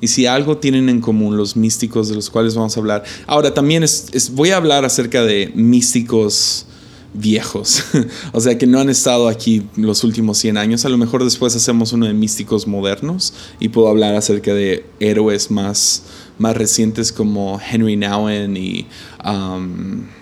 Y 0.00 0.08
si 0.08 0.26
algo 0.26 0.58
tienen 0.58 0.88
en 0.88 1.00
común 1.00 1.36
los 1.36 1.56
místicos 1.56 2.08
de 2.08 2.14
los 2.14 2.30
cuales 2.30 2.54
vamos 2.54 2.76
a 2.76 2.80
hablar. 2.80 3.04
Ahora 3.26 3.52
también 3.54 3.82
es, 3.82 4.32
voy 4.32 4.50
a 4.50 4.56
hablar 4.56 4.84
acerca 4.84 5.22
de 5.22 5.52
místicos 5.54 6.66
viejos, 7.14 7.84
o 8.32 8.40
sea 8.40 8.58
que 8.58 8.66
no 8.66 8.78
han 8.78 8.90
estado 8.90 9.28
aquí 9.28 9.66
los 9.76 10.04
últimos 10.04 10.38
100 10.38 10.56
años. 10.56 10.84
A 10.84 10.88
lo 10.88 10.98
mejor 10.98 11.24
después 11.24 11.56
hacemos 11.56 11.92
uno 11.92 12.06
de 12.06 12.14
místicos 12.14 12.66
modernos 12.66 13.34
y 13.58 13.70
puedo 13.70 13.88
hablar 13.88 14.14
acerca 14.14 14.54
de 14.54 14.84
héroes 15.00 15.50
más, 15.50 16.04
más 16.38 16.56
recientes 16.56 17.12
como 17.12 17.60
Henry 17.60 17.96
Nouwen 17.96 18.56
y... 18.56 18.86
Um, 19.24 20.17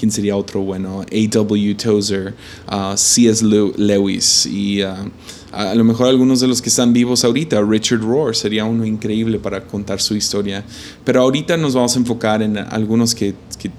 ¿Quién 0.00 0.10
sería 0.10 0.34
otro 0.34 0.62
bueno? 0.62 1.02
A.W. 1.02 1.74
Tozer, 1.74 2.34
uh, 2.72 2.96
C.S. 2.96 3.44
Lewis 3.44 4.46
y... 4.46 4.82
Uh, 4.82 5.10
a 5.52 5.74
lo 5.74 5.84
mejor 5.84 6.06
algunos 6.06 6.40
de 6.40 6.46
los 6.46 6.62
que 6.62 6.70
están 6.70 6.94
vivos 6.94 7.22
ahorita, 7.24 7.60
Richard 7.60 8.00
Rohr 8.00 8.34
sería 8.34 8.64
uno 8.64 8.86
increíble 8.86 9.38
para 9.38 9.66
contar 9.66 10.00
su 10.00 10.14
historia. 10.14 10.64
Pero 11.04 11.20
ahorita 11.20 11.56
nos 11.58 11.74
vamos 11.74 11.96
a 11.96 11.98
enfocar 11.98 12.40
en 12.40 12.56
algunos 12.56 13.14
que, 13.14 13.34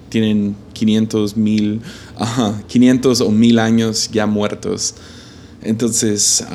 tienen 0.09 0.55
500, 0.73 1.37
mil, 1.37 1.81
500 2.67 3.21
o 3.21 3.31
mil 3.31 3.57
años 3.57 4.09
ya 4.11 4.27
muertos. 4.27 4.93
Entonces, 5.63 6.45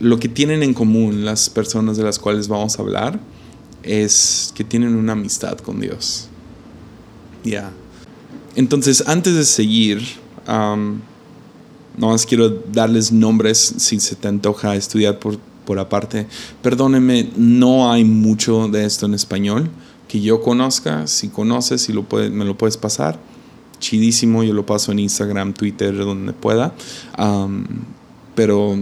lo 0.00 0.18
que 0.18 0.28
tienen 0.28 0.62
en 0.62 0.74
común 0.74 1.24
las 1.24 1.48
personas 1.48 1.96
de 1.96 2.02
las 2.02 2.18
cuales 2.18 2.48
vamos 2.48 2.78
a 2.78 2.82
hablar 2.82 3.20
es 3.84 4.52
que 4.54 4.64
tienen 4.64 4.96
una 4.96 5.12
amistad 5.12 5.56
con 5.58 5.80
Dios. 5.80 6.28
Ya. 7.44 7.72
Entonces, 8.54 9.04
antes 9.06 9.34
de 9.34 9.44
seguir, 9.44 10.02
no 10.46 12.08
más 12.08 12.26
quiero 12.26 12.50
darles 12.50 13.12
nombres 13.12 13.74
si 13.78 14.00
se 14.00 14.16
te 14.16 14.28
antoja 14.28 14.74
estudiar 14.76 15.18
por, 15.18 15.38
por 15.64 15.78
aparte. 15.78 16.26
Perdóneme, 16.62 17.30
no 17.36 17.90
hay 17.90 18.04
mucho 18.04 18.68
de 18.68 18.84
esto 18.84 19.06
en 19.06 19.14
español 19.14 19.70
que 20.08 20.20
yo 20.20 20.42
conozca. 20.42 21.06
Si 21.06 21.28
conoces, 21.28 21.82
si 21.82 21.92
lo 21.92 22.06
me 22.30 22.44
lo 22.44 22.56
puedes 22.56 22.76
pasar. 22.76 23.18
Chidísimo, 23.78 24.44
yo 24.44 24.52
lo 24.52 24.64
paso 24.64 24.92
en 24.92 25.00
Instagram, 25.00 25.54
Twitter, 25.54 25.96
donde 25.96 26.32
pueda. 26.32 26.74
pero 28.34 28.78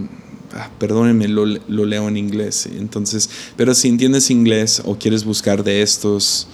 ah, 0.54 0.70
perdónenme, 0.78 1.28
lo, 1.28 1.46
lo, 1.46 1.84
leo 1.84 2.08
en 2.08 2.16
inglés. 2.16 2.68
Entonces, 2.70 3.30
pero 3.56 3.74
si 3.74 3.88
entiendes 3.88 4.30
inglés 4.30 4.82
o 4.84 4.96
quieres 4.96 5.24
buscar 5.24 5.64
de 5.64 5.82
estos 5.82 6.48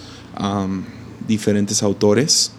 diferentes 1.27 1.83
autores, 1.83 2.51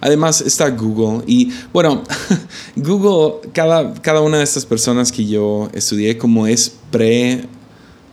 Además 0.00 0.40
está 0.40 0.70
Google 0.70 1.24
y 1.26 1.52
bueno, 1.72 2.02
Google, 2.76 3.50
cada, 3.52 3.94
cada 3.94 4.20
una 4.20 4.38
de 4.38 4.44
estas 4.44 4.66
personas 4.66 5.12
que 5.12 5.26
yo 5.26 5.68
estudié 5.72 6.18
como 6.18 6.46
es 6.46 6.74
pre 6.90 7.44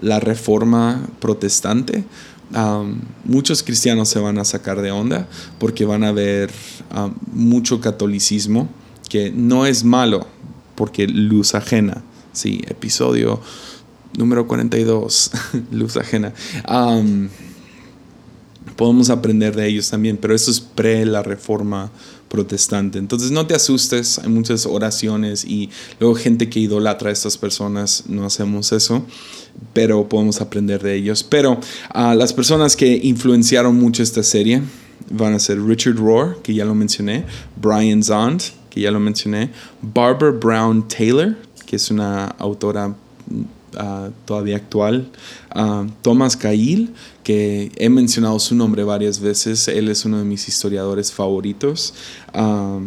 la 0.01 0.19
reforma 0.19 1.07
protestante, 1.19 2.03
muchos 3.25 3.61
cristianos 3.63 4.09
se 4.09 4.19
van 4.19 4.37
a 4.37 4.45
sacar 4.45 4.81
de 4.81 4.91
onda 4.91 5.27
porque 5.59 5.85
van 5.85 6.03
a 6.03 6.11
ver 6.11 6.51
mucho 7.33 7.81
catolicismo 7.81 8.69
que 9.09 9.31
no 9.31 9.65
es 9.65 9.83
malo 9.83 10.27
porque 10.75 11.07
luz 11.07 11.55
ajena, 11.55 12.03
sí, 12.33 12.61
episodio 12.67 13.41
número 14.17 14.47
42, 14.47 15.31
luz 15.71 15.97
ajena 15.97 16.33
podemos 18.77 19.09
aprender 19.09 19.55
de 19.55 19.67
ellos 19.67 19.89
también, 19.89 20.17
pero 20.17 20.33
eso 20.33 20.49
es 20.51 20.61
pre 20.61 21.05
la 21.05 21.23
reforma 21.23 21.91
protestante. 22.29 22.99
Entonces 22.99 23.31
no 23.31 23.47
te 23.47 23.55
asustes, 23.55 24.19
hay 24.19 24.29
muchas 24.29 24.65
oraciones 24.65 25.43
y 25.43 25.69
luego 25.99 26.15
gente 26.15 26.49
que 26.49 26.59
idolatra 26.59 27.09
a 27.09 27.13
estas 27.13 27.37
personas, 27.37 28.03
no 28.07 28.25
hacemos 28.25 28.71
eso, 28.71 29.05
pero 29.73 30.07
podemos 30.07 30.39
aprender 30.39 30.81
de 30.81 30.95
ellos. 30.95 31.23
Pero 31.23 31.59
a 31.89 32.15
las 32.15 32.33
personas 32.33 32.75
que 32.75 32.99
influenciaron 33.03 33.77
mucho 33.77 34.03
esta 34.03 34.23
serie 34.23 34.61
van 35.09 35.33
a 35.33 35.39
ser 35.39 35.61
Richard 35.61 35.95
Rohr, 35.95 36.41
que 36.41 36.53
ya 36.53 36.65
lo 36.65 36.75
mencioné, 36.75 37.25
Brian 37.59 38.03
Zond, 38.03 38.41
que 38.69 38.81
ya 38.81 38.91
lo 38.91 38.99
mencioné, 38.99 39.51
Barbara 39.81 40.31
Brown 40.31 40.87
Taylor, 40.87 41.35
que 41.65 41.77
es 41.77 41.89
una 41.89 42.25
autora 42.25 42.95
Ah, 43.75 44.09
todavía 44.25 44.55
actual. 44.55 45.09
Thomas 46.01 46.37
Cahill, 46.37 46.93
que 47.23 47.71
he 47.75 47.89
mencionado 47.89 48.39
su 48.39 48.55
nombre 48.55 48.83
varias 48.83 49.19
veces, 49.19 49.67
él 49.67 49.89
es 49.89 50.05
uno 50.05 50.19
de 50.19 50.23
mis 50.23 50.47
historiadores 50.47 51.11
favoritos. 51.11 51.93
Ah, 52.33 52.79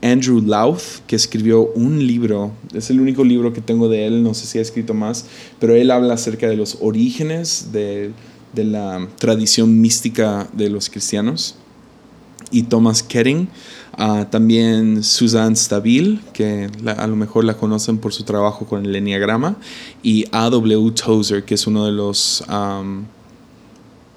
Andrew 0.00 0.40
Louth, 0.40 1.02
que 1.08 1.16
escribió 1.16 1.72
un 1.74 2.06
libro, 2.06 2.52
es 2.72 2.88
el 2.90 3.00
único 3.00 3.24
libro 3.24 3.52
que 3.52 3.60
tengo 3.60 3.88
de 3.88 4.06
él, 4.06 4.22
no 4.22 4.32
sé 4.32 4.46
si 4.46 4.58
ha 4.58 4.62
escrito 4.62 4.94
más, 4.94 5.26
pero 5.58 5.74
él 5.74 5.90
habla 5.90 6.14
acerca 6.14 6.48
de 6.48 6.56
los 6.56 6.78
orígenes 6.80 7.72
de, 7.72 8.12
de 8.54 8.64
la 8.64 9.08
tradición 9.18 9.80
mística 9.80 10.48
de 10.52 10.70
los 10.70 10.88
cristianos. 10.88 11.56
Y 12.50 12.64
Thomas 12.64 13.02
Ketting, 13.02 13.48
Ah, 14.00 14.28
también 14.30 15.02
Susan 15.02 15.56
Stabil, 15.56 16.20
que 16.32 16.70
a 16.86 17.06
lo 17.08 17.16
mejor 17.16 17.42
la 17.42 17.56
conocen 17.56 17.98
por 17.98 18.14
su 18.14 18.22
trabajo 18.22 18.64
con 18.64 18.86
el 18.86 18.94
Enneagrama, 18.94 19.56
y 20.04 20.24
A.W. 20.30 20.92
Tozer, 20.92 21.44
que 21.44 21.54
es 21.54 21.66
uno 21.66 21.84
de 21.84 21.90
los 21.90 22.44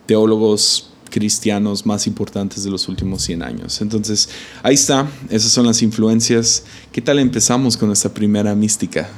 teólogos 0.06 0.92
cristianos 1.10 1.88
más 1.88 2.06
importantes 2.06 2.64
de 2.64 2.70
los 2.70 2.88
últimos 2.90 3.24
100 3.24 3.42
años. 3.42 3.82
Entonces, 3.82 4.30
ahí 4.62 4.76
está, 4.76 5.10
esas 5.30 5.52
son 5.52 5.66
las 5.66 5.82
influencias. 5.82 6.64
¿Qué 6.92 7.02
tal 7.02 7.18
empezamos 7.18 7.76
con 7.76 7.92
esta 7.92 8.14
primera 8.14 8.54
mística? 8.54 9.10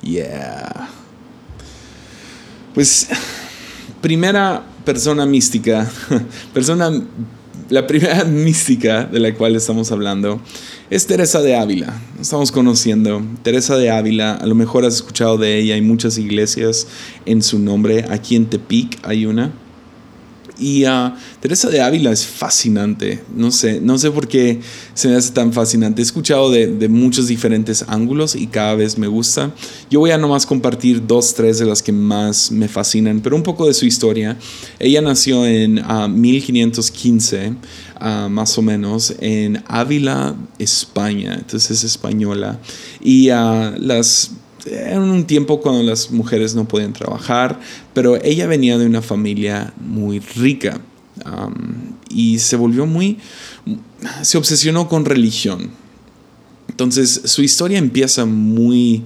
Yeah. 0.00 0.90
Pues, 2.72 3.08
primera 4.00 4.64
persona 4.84 5.26
mística, 5.26 5.90
persona 6.54 6.88
la 7.72 7.86
primera 7.86 8.24
mística 8.26 9.04
de 9.04 9.18
la 9.18 9.34
cual 9.34 9.56
estamos 9.56 9.90
hablando 9.90 10.42
es 10.90 11.06
Teresa 11.06 11.40
de 11.40 11.56
Ávila. 11.56 12.02
Estamos 12.20 12.52
conociendo 12.52 13.22
Teresa 13.42 13.78
de 13.78 13.90
Ávila. 13.90 14.34
A 14.34 14.46
lo 14.46 14.54
mejor 14.54 14.84
has 14.84 14.96
escuchado 14.96 15.38
de 15.38 15.58
ella. 15.58 15.74
Hay 15.74 15.80
muchas 15.80 16.18
iglesias 16.18 16.86
en 17.24 17.42
su 17.42 17.58
nombre. 17.58 18.04
Aquí 18.10 18.36
en 18.36 18.44
Tepic 18.44 18.98
hay 19.02 19.24
una. 19.24 19.52
Y 20.62 20.86
uh, 20.86 21.12
Teresa 21.40 21.68
de 21.70 21.80
Ávila 21.80 22.12
es 22.12 22.24
fascinante. 22.24 23.20
No 23.34 23.50
sé, 23.50 23.80
no 23.80 23.98
sé 23.98 24.12
por 24.12 24.28
qué 24.28 24.60
se 24.94 25.08
me 25.08 25.16
hace 25.16 25.32
tan 25.32 25.52
fascinante. 25.52 26.00
He 26.00 26.04
escuchado 26.04 26.52
de, 26.52 26.88
muchos 26.88 27.26
diferentes 27.26 27.84
ángulos 27.88 28.36
y 28.36 28.46
cada 28.46 28.76
vez 28.76 28.96
me 28.96 29.08
gusta. 29.08 29.52
Yo 29.90 29.98
voy 29.98 30.12
a 30.12 30.18
nomás 30.18 30.46
compartir 30.46 31.04
dos, 31.04 31.34
tres 31.34 31.58
de 31.58 31.66
las 31.66 31.82
que 31.82 31.90
más 31.90 32.52
me 32.52 32.68
fascinan, 32.68 33.20
pero 33.20 33.34
un 33.34 33.42
poco 33.42 33.66
de 33.66 33.74
su 33.74 33.86
historia. 33.86 34.38
Ella 34.78 35.02
nació 35.02 35.44
en 35.46 35.78
uh, 35.78 36.06
1515, 36.06 37.48
uh, 38.00 38.28
más 38.28 38.56
o 38.56 38.62
menos, 38.62 39.14
en 39.18 39.64
Ávila, 39.66 40.36
España. 40.60 41.34
Entonces 41.34 41.72
es 41.72 41.84
española. 41.84 42.60
Y 43.00 43.26
las 43.26 44.30
era 44.66 45.00
un 45.00 45.26
tiempo 45.26 45.60
cuando 45.60 45.82
las 45.82 46.10
mujeres 46.10 46.54
no 46.54 46.66
podían 46.66 46.92
trabajar, 46.92 47.60
pero 47.94 48.22
ella 48.22 48.46
venía 48.46 48.78
de 48.78 48.86
una 48.86 49.02
familia 49.02 49.72
muy 49.80 50.20
rica 50.20 50.80
y 52.08 52.38
se 52.38 52.56
volvió 52.56 52.86
muy, 52.86 53.18
se 54.22 54.38
obsesionó 54.38 54.88
con 54.88 55.04
religión. 55.04 55.70
Entonces 56.68 57.22
su 57.24 57.42
historia 57.42 57.78
empieza 57.78 58.24
muy, 58.24 59.04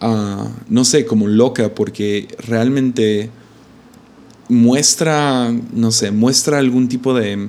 ah, 0.00 0.48
no 0.68 0.84
sé, 0.84 1.06
como 1.06 1.26
loca 1.26 1.74
porque 1.74 2.28
realmente 2.38 3.30
muestra, 4.48 5.52
no 5.72 5.90
sé, 5.90 6.10
muestra 6.10 6.58
algún 6.58 6.88
tipo 6.88 7.14
de, 7.14 7.48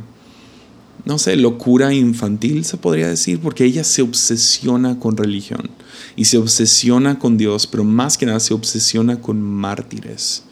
no 1.05 1.17
sé, 1.17 1.35
locura 1.35 1.93
infantil, 1.93 2.65
se 2.65 2.77
podría 2.77 3.07
decir, 3.07 3.39
porque 3.39 3.65
ella 3.65 3.83
se 3.83 4.01
obsesiona 4.01 4.99
con 4.99 5.17
religión 5.17 5.69
y 6.15 6.25
se 6.25 6.37
obsesiona 6.37 7.19
con 7.19 7.37
Dios, 7.37 7.67
pero 7.67 7.83
más 7.83 8.17
que 8.17 8.25
nada 8.25 8.39
se 8.39 8.53
obsesiona 8.53 9.21
con 9.21 9.41
mártires. 9.41 10.43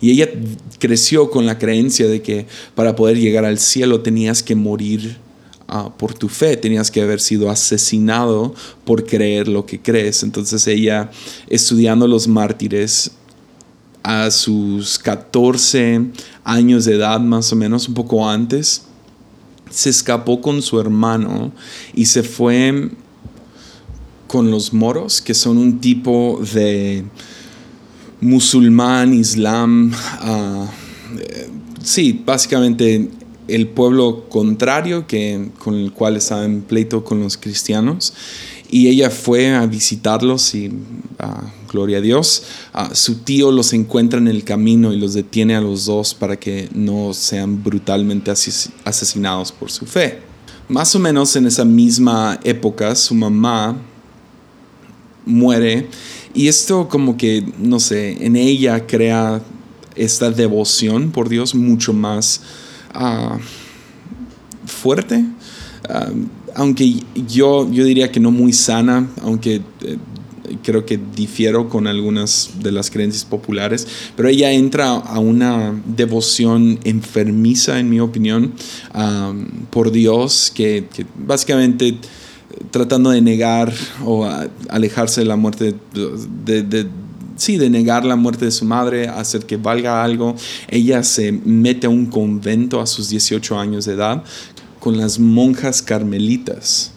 Y 0.00 0.10
ella 0.10 0.28
creció 0.78 1.30
con 1.30 1.46
la 1.46 1.58
creencia 1.58 2.06
de 2.06 2.22
que 2.22 2.46
para 2.74 2.94
poder 2.94 3.18
llegar 3.18 3.44
al 3.44 3.58
cielo 3.58 4.00
tenías 4.00 4.42
que 4.42 4.54
morir 4.54 5.16
uh, 5.68 5.90
por 5.96 6.14
tu 6.14 6.28
fe, 6.28 6.56
tenías 6.56 6.90
que 6.90 7.00
haber 7.00 7.20
sido 7.20 7.50
asesinado 7.50 8.54
por 8.84 9.06
creer 9.06 9.48
lo 9.48 9.64
que 9.66 9.80
crees. 9.80 10.22
Entonces 10.22 10.66
ella, 10.66 11.10
estudiando 11.48 12.06
los 12.06 12.28
mártires, 12.28 13.12
a 14.04 14.30
sus 14.30 14.98
14 14.98 16.10
años 16.44 16.84
de 16.84 16.96
edad 16.96 17.20
más 17.20 17.50
o 17.52 17.56
menos, 17.56 17.88
un 17.88 17.94
poco 17.94 18.28
antes, 18.28 18.82
se 19.70 19.90
escapó 19.90 20.40
con 20.40 20.62
su 20.62 20.80
hermano 20.80 21.52
y 21.94 22.06
se 22.06 22.22
fue 22.22 22.90
con 24.26 24.50
los 24.50 24.72
moros, 24.72 25.20
que 25.20 25.34
son 25.34 25.58
un 25.58 25.80
tipo 25.80 26.40
de 26.52 27.04
musulmán, 28.20 29.12
islam, 29.14 29.92
uh, 30.24 30.66
sí, 31.82 32.22
básicamente 32.24 33.10
el 33.46 33.68
pueblo 33.68 34.26
contrario 34.28 35.06
que, 35.06 35.50
con 35.58 35.74
el 35.74 35.92
cual 35.92 36.16
estaba 36.16 36.44
en 36.44 36.62
pleito 36.62 37.04
con 37.04 37.20
los 37.20 37.36
cristianos. 37.36 38.14
Y 38.70 38.88
ella 38.88 39.10
fue 39.10 39.54
a 39.54 39.66
visitarlos 39.66 40.54
y, 40.54 40.68
uh, 40.68 41.70
gloria 41.70 41.98
a 41.98 42.00
Dios, 42.00 42.44
uh, 42.74 42.94
su 42.94 43.16
tío 43.16 43.52
los 43.52 43.72
encuentra 43.72 44.18
en 44.18 44.28
el 44.28 44.44
camino 44.44 44.92
y 44.92 44.98
los 44.98 45.14
detiene 45.14 45.54
a 45.54 45.60
los 45.60 45.86
dos 45.86 46.14
para 46.14 46.36
que 46.36 46.68
no 46.72 47.12
sean 47.14 47.62
brutalmente 47.62 48.30
asesinados 48.30 49.52
por 49.52 49.70
su 49.70 49.86
fe. 49.86 50.20
Más 50.68 50.94
o 50.94 50.98
menos 50.98 51.36
en 51.36 51.46
esa 51.46 51.64
misma 51.64 52.40
época, 52.42 52.94
su 52.94 53.14
mamá 53.14 53.76
muere 55.26 55.88
y 56.34 56.48
esto 56.48 56.88
como 56.88 57.16
que, 57.16 57.46
no 57.58 57.78
sé, 57.78 58.24
en 58.26 58.34
ella 58.34 58.86
crea 58.86 59.40
esta 59.94 60.30
devoción 60.30 61.12
por 61.12 61.28
Dios 61.28 61.54
mucho 61.54 61.92
más 61.92 62.40
uh, 62.94 63.38
fuerte. 64.66 65.24
Aunque 66.54 66.94
yo, 67.28 67.70
yo 67.70 67.84
diría 67.84 68.10
que 68.10 68.20
no 68.20 68.30
muy 68.30 68.52
sana, 68.52 69.08
aunque 69.22 69.56
eh, 69.82 69.96
creo 70.62 70.84
que 70.86 70.98
difiero 71.16 71.68
con 71.68 71.86
algunas 71.86 72.50
de 72.62 72.72
las 72.72 72.90
creencias 72.90 73.24
populares, 73.24 73.86
pero 74.16 74.28
ella 74.28 74.52
entra 74.52 74.92
a 74.92 75.18
una 75.18 75.74
devoción 75.84 76.78
enfermiza, 76.84 77.78
en 77.78 77.90
mi 77.90 78.00
opinión, 78.00 78.52
um, 78.94 79.46
por 79.70 79.90
Dios, 79.90 80.52
que, 80.54 80.86
que 80.94 81.06
básicamente 81.16 81.98
tratando 82.70 83.10
de 83.10 83.20
negar 83.20 83.72
o 84.04 84.28
alejarse 84.68 85.22
de 85.22 85.26
la 85.26 85.36
muerte 85.36 85.74
de, 85.92 86.86
sí, 87.36 87.56
de 87.56 87.70
negar 87.70 88.04
la 88.04 88.16
muerte 88.16 88.44
de 88.44 88.50
su 88.50 88.64
madre, 88.64 89.08
hacer 89.08 89.44
que 89.44 89.56
valga 89.56 90.04
algo. 90.04 90.36
Ella 90.68 91.02
se 91.02 91.32
mete 91.32 91.86
a 91.86 91.90
un 91.90 92.06
convento 92.06 92.80
a 92.80 92.86
sus 92.86 93.08
18 93.08 93.58
años 93.58 93.86
de 93.86 93.94
edad 93.94 94.24
con 94.84 94.98
las 94.98 95.18
monjas 95.18 95.80
carmelitas. 95.80 96.90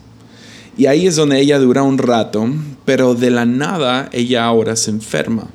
Y 0.78 0.88
ahí 0.88 1.08
es 1.08 1.16
donde 1.16 1.40
ella 1.40 1.58
dura 1.58 1.84
un 1.84 1.98
rato, 1.98 2.46
pero 2.84 3.16
de 3.16 3.30
la 3.30 3.46
nada 3.46 4.10
ella 4.12 4.44
ahora 4.44 4.76
se 4.76 4.92
enferma. 4.92 5.48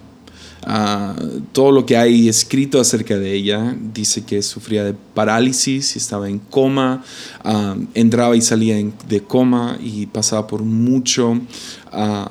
Ah, 0.63 1.15
todo 1.53 1.73
lo 1.73 1.85
que 1.85 1.99
hay 1.99 2.31
escrito 2.31 2.81
acerca 2.81 3.19
de 3.19 3.35
ella 3.35 3.77
dice 3.93 4.25
que 4.25 4.41
sufría 4.41 4.83
de 4.83 4.95
parálisis 4.95 5.95
y 5.95 5.99
estaba 5.99 6.27
en 6.27 6.39
coma, 6.39 7.05
ah, 7.45 7.77
entraba 7.93 8.35
y 8.35 8.41
salía 8.41 8.83
de 9.07 9.23
coma 9.23 9.77
y 9.83 10.07
pasaba 10.07 10.47
por 10.47 10.63
mucho 10.63 11.33
uh, 11.33 12.25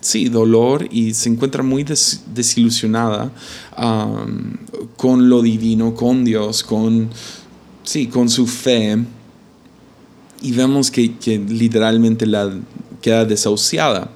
sí, 0.00 0.30
dolor 0.30 0.88
y 0.90 1.12
se 1.12 1.28
encuentra 1.28 1.62
muy 1.62 1.84
desilusionada 1.84 3.30
con 4.96 5.28
lo 5.28 5.42
divino, 5.42 5.94
con 5.94 6.24
Dios, 6.24 6.62
con, 6.62 7.10
sí, 7.82 8.06
con 8.06 8.28
su 8.28 8.46
fe. 8.46 8.98
Y 10.42 10.52
vemos 10.52 10.90
que, 10.90 11.16
que 11.16 11.38
literalmente 11.38 12.26
la 12.26 12.50
queda 13.00 13.24
desahuciada. 13.24 14.10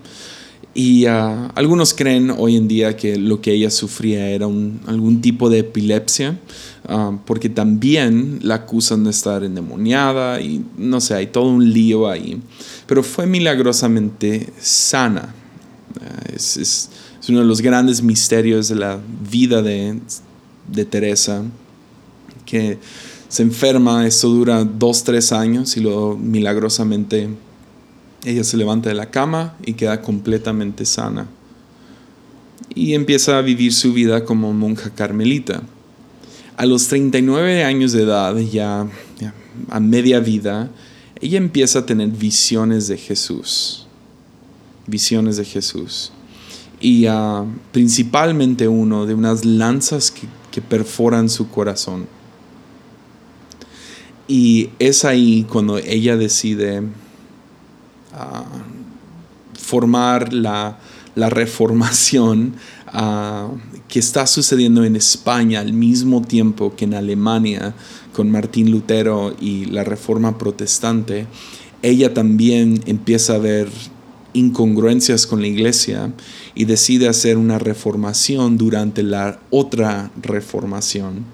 Y 0.75 1.07
ah, 1.07 1.53
algunos 1.55 1.95
creen 1.95 2.33
hoy 2.37 2.57
en 2.57 2.67
día 2.67 2.97
que 2.97 3.17
lo 3.17 3.41
que 3.41 3.53
ella 3.53 3.71
sufría 3.71 4.29
era 4.31 4.47
algún 4.47 5.21
tipo 5.21 5.49
de 5.49 5.61
epilepsia, 5.61 6.41
ah, 6.89 7.17
porque 7.25 7.49
también 7.49 8.41
la 8.43 8.57
acusan 8.57 9.05
de 9.05 9.11
estar 9.11 9.45
endemoniada 9.45 10.41
y 10.41 10.65
no 10.77 11.01
sé, 11.01 11.15
hay 11.15 11.29
todo 11.29 11.45
un 11.45 11.73
lío 11.73 12.11
ahí. 12.11 12.43
Pero 12.87 13.05
fue 13.05 13.25
milagrosamente 13.27 14.53
sana. 14.61 15.33
Ah, 16.01 16.25
es, 16.35 16.57
es, 16.57 16.91
uno 17.29 17.39
de 17.39 17.47
los 17.47 17.63
grandes 17.63 18.03
misterios 18.03 18.69
de 18.69 18.75
la 18.75 18.99
vida 19.31 19.63
de, 19.63 19.99
de 20.71 20.85
Teresa, 20.85 21.43
que 22.45 22.79
se 23.35 23.43
enferma, 23.43 24.07
esto 24.07 24.29
dura 24.29 24.63
dos, 24.63 25.03
tres 25.03 25.33
años 25.33 25.77
y 25.77 25.81
luego 25.81 26.17
milagrosamente 26.17 27.29
ella 28.25 28.45
se 28.45 28.57
levanta 28.57 28.91
de 28.91 28.95
la 28.95 29.11
cama 29.11 29.57
y 29.67 29.73
queda 29.73 30.03
completamente 30.03 30.87
sana. 30.87 31.27
Y 32.77 32.95
empieza 32.95 33.37
a 33.37 33.43
vivir 33.43 33.75
su 33.75 33.93
vida 33.93 34.25
como 34.25 34.53
monja 34.53 34.91
carmelita. 34.91 35.65
A 36.57 36.65
los 36.65 36.87
39 36.87 37.65
años 37.65 37.91
de 37.91 38.05
edad, 38.05 38.37
ya, 38.37 38.87
a 39.69 39.81
media 39.81 40.21
vida, 40.21 40.71
ella 41.21 41.39
empieza 41.39 41.81
a 41.81 41.87
tener 41.87 42.11
visiones 42.11 42.87
de 42.87 42.99
Jesús. 42.99 43.89
Visiones 44.87 45.39
de 45.39 45.45
Jesús. 45.45 46.13
Y 46.81 47.09
uh, 47.09 47.49
principalmente 47.73 48.69
uno 48.69 49.07
de 49.07 49.15
unas 49.15 49.45
lanzas 49.45 50.13
que, 50.13 50.29
que 50.53 50.63
perforan 50.63 51.29
su 51.29 51.49
corazón. 51.51 52.14
Y 54.27 54.71
es 54.79 55.05
ahí 55.05 55.47
cuando 55.49 55.79
ella 55.79 56.17
decide 56.17 56.83
formar 59.55 60.33
la, 60.33 60.79
reformación 61.17 62.55
que 63.89 63.99
está 63.99 64.27
sucediendo 64.27 64.85
en 64.85 64.97
España 64.97 65.61
al 65.61 65.73
mismo 65.73 66.23
tiempo 66.23 66.75
que 66.75 66.85
en 66.87 66.95
Alemania 66.95 67.75
con 68.13 68.31
Martín 68.31 68.71
Lutero 68.71 69.35
y 69.41 69.67
la 69.67 69.85
reforma 69.85 70.39
protestante, 70.39 71.27
ella 71.83 72.15
también 72.15 72.81
empieza 72.87 73.35
a 73.35 73.39
ver 73.39 73.69
incongruencias 74.35 75.27
con 75.27 75.41
la 75.41 75.47
iglesia 75.47 76.13
y 76.55 76.67
decide 76.67 77.09
hacer 77.09 77.39
una 77.39 77.59
reformación 77.59 78.59
durante 78.59 79.03
la 79.03 79.41
otra 79.51 80.11
reformación. 80.21 81.25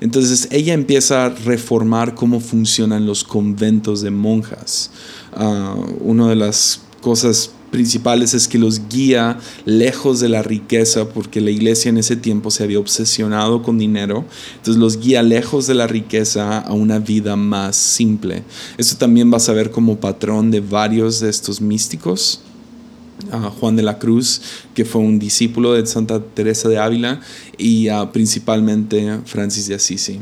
Entonces 0.00 0.48
ella 0.50 0.74
empieza 0.74 1.24
a 1.24 1.28
reformar 1.30 2.14
cómo 2.14 2.40
funcionan 2.40 3.06
los 3.06 3.24
conventos 3.24 4.02
de 4.02 4.10
monjas. 4.10 4.90
Uh, 5.36 5.96
una 6.00 6.28
de 6.28 6.36
las 6.36 6.82
cosas 7.00 7.50
principales 7.70 8.34
es 8.34 8.48
que 8.48 8.58
los 8.58 8.88
guía 8.88 9.38
lejos 9.64 10.20
de 10.20 10.28
la 10.28 10.42
riqueza, 10.42 11.08
porque 11.08 11.40
la 11.40 11.50
iglesia 11.50 11.90
en 11.90 11.98
ese 11.98 12.16
tiempo 12.16 12.50
se 12.50 12.64
había 12.64 12.78
obsesionado 12.78 13.62
con 13.62 13.78
dinero, 13.78 14.24
entonces 14.56 14.80
los 14.80 14.98
guía 14.98 15.22
lejos 15.22 15.66
de 15.66 15.74
la 15.74 15.86
riqueza 15.86 16.58
a 16.58 16.72
una 16.72 16.98
vida 16.98 17.36
más 17.36 17.76
simple. 17.76 18.42
Esto 18.78 18.96
también 18.96 19.30
vas 19.30 19.48
a 19.48 19.52
ver 19.52 19.70
como 19.70 20.00
patrón 20.00 20.50
de 20.50 20.60
varios 20.60 21.20
de 21.20 21.28
estos 21.28 21.60
místicos. 21.60 22.40
Juan 23.60 23.76
de 23.76 23.82
la 23.82 23.98
Cruz, 23.98 24.40
que 24.74 24.84
fue 24.84 25.00
un 25.00 25.18
discípulo 25.18 25.74
de 25.74 25.86
Santa 25.86 26.20
Teresa 26.20 26.68
de 26.68 26.78
Ávila, 26.78 27.20
y 27.56 27.88
principalmente 28.12 29.20
Francis 29.24 29.68
de 29.68 29.74
Assisi. 29.74 30.20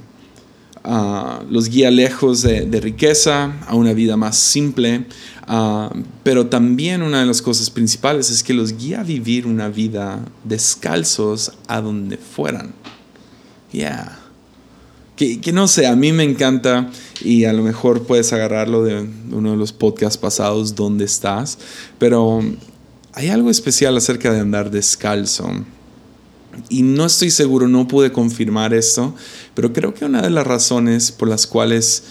los 1.51 1.69
guía 1.69 1.91
lejos 1.91 2.43
de, 2.43 2.81
riqueza, 2.81 3.53
a 3.67 3.75
una 3.75 3.93
vida 3.93 4.17
más 4.17 4.37
simple, 4.37 5.07
pero 6.23 6.47
también 6.47 7.03
una 7.03 7.21
de 7.21 7.27
las 7.27 7.43
cosas 7.43 7.71
principales 7.71 8.31
es 8.31 8.43
que 8.43 8.55
los 8.55 8.77
guía 8.77 9.01
a 9.01 9.05
vivir 9.05 9.47
una 9.47 9.69
vida 9.69 10.25
descalzos 10.45 11.53
a 11.69 11.81
donde 11.81 12.17
fueran. 12.17 12.73
Yeah. 13.73 14.21
Que, 15.17 15.41
que, 15.41 15.51
no 15.51 15.67
sé, 15.67 15.87
a 15.87 15.97
mí 15.97 16.13
me 16.13 16.25
encanta 16.25 16.91
y 17.23 17.45
a 17.45 17.53
lo 17.55 17.63
mejor 17.63 18.03
puedes 18.03 18.35
agarrarlo 18.35 18.85
de 18.85 19.09
uno 19.33 19.53
de 19.53 19.57
los 19.57 19.73
podcasts 19.73 20.19
pasados, 20.19 20.75
¿Dónde 20.75 21.07
estás? 21.07 21.59
Pero 21.99 22.43
hay 23.17 23.29
algo 23.31 23.49
especial 23.49 23.97
acerca 23.97 24.31
de 24.31 24.41
andar 24.41 24.71
descalzo. 24.71 25.51
Y 26.69 26.83
no 26.83 27.07
estoy 27.07 27.31
seguro, 27.31 27.67
no 27.67 27.89
pude 27.89 28.13
confirmar 28.13 28.75
esto, 28.75 29.15
pero 29.55 29.73
creo 29.73 29.95
que 29.95 30.05
una 30.05 30.21
de 30.21 30.29
las 30.29 30.47
razones 30.47 31.13
por 31.13 31.29
las 31.29 31.47
cuales 31.47 32.05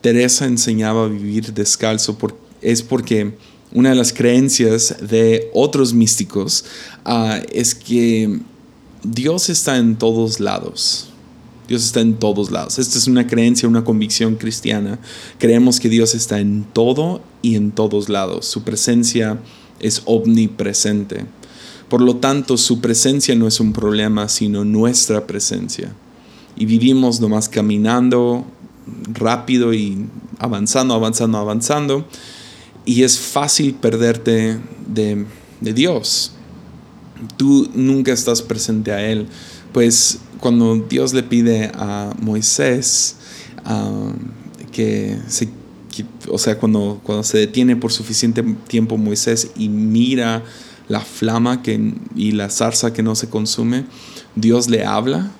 Teresa 0.00 0.46
enseñaba 0.46 1.04
a 1.04 1.08
vivir 1.08 1.52
descalzo 1.52 2.16
es 2.60 2.80
porque 2.80 3.36
una 3.72 3.88
de 3.90 3.96
las 3.96 4.12
creencias 4.12 4.94
de 5.00 5.50
otros 5.52 5.94
místicos 5.94 6.64
ah, 7.04 7.40
es 7.52 7.74
que 7.74 8.38
Dios 9.02 9.48
está 9.48 9.78
en 9.78 9.96
todos 9.96 10.38
lados. 10.38 11.08
Dios 11.66 11.84
está 11.84 12.00
en 12.00 12.14
todos 12.14 12.52
lados. 12.52 12.78
Esta 12.78 12.98
es 12.98 13.08
una 13.08 13.26
creencia, 13.26 13.68
una 13.68 13.82
convicción 13.82 14.36
cristiana. 14.36 15.00
Creemos 15.38 15.80
que 15.80 15.88
Dios 15.88 16.14
está 16.14 16.38
en 16.38 16.64
todo 16.72 17.20
y 17.40 17.56
en 17.56 17.72
todos 17.72 18.08
lados. 18.08 18.46
Su 18.46 18.62
presencia 18.62 19.40
es 19.82 20.02
omnipresente. 20.06 21.26
Por 21.88 22.00
lo 22.00 22.16
tanto, 22.16 22.56
su 22.56 22.80
presencia 22.80 23.34
no 23.34 23.46
es 23.46 23.60
un 23.60 23.74
problema, 23.74 24.28
sino 24.28 24.64
nuestra 24.64 25.26
presencia. 25.26 25.92
Y 26.56 26.64
vivimos 26.64 27.20
nomás 27.20 27.48
caminando 27.48 28.46
rápido 29.12 29.74
y 29.74 30.06
avanzando, 30.38 30.94
avanzando, 30.94 31.38
avanzando. 31.38 32.06
Y 32.84 33.02
es 33.02 33.18
fácil 33.18 33.74
perderte 33.74 34.58
de, 34.86 35.26
Dios. 35.60 36.32
Tú 37.36 37.68
nunca 37.74 38.12
estás 38.12 38.42
presente 38.42 38.92
a 38.92 39.06
Él. 39.06 39.28
Pues 39.72 40.18
cuando 40.40 40.76
Dios 40.76 41.12
le 41.12 41.22
pide 41.22 41.70
a 41.74 42.14
Moisés 42.20 43.16
ah, 43.64 44.12
que 44.72 45.18
se 45.28 45.48
o 46.28 46.38
sea, 46.38 46.58
cuando, 46.58 47.00
cuando 47.02 47.22
se 47.22 47.38
detiene 47.38 47.76
por 47.76 47.92
suficiente 47.92 48.42
tiempo 48.66 48.96
Moisés 48.96 49.50
y 49.56 49.68
mira 49.68 50.42
la 50.88 51.00
flama 51.00 51.62
que, 51.62 51.94
y 52.14 52.32
la 52.32 52.50
zarza 52.50 52.92
que 52.92 53.02
no 53.02 53.14
se 53.14 53.28
consume, 53.28 53.84
Dios 54.34 54.68
le 54.68 54.84
habla 54.84 55.30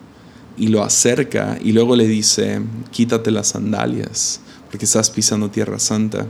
y 0.57 0.69
lo 0.69 0.83
acerca 0.83 1.59
y 1.63 1.73
luego 1.73 1.97
le 1.97 2.07
dice, 2.07 2.61
quítate 2.91 3.31
las 3.31 3.49
sandalias 3.49 4.41
porque 4.71 4.85
estás 4.85 5.11
pisando 5.11 5.51
tierra 5.51 5.79
santa. 5.79 6.27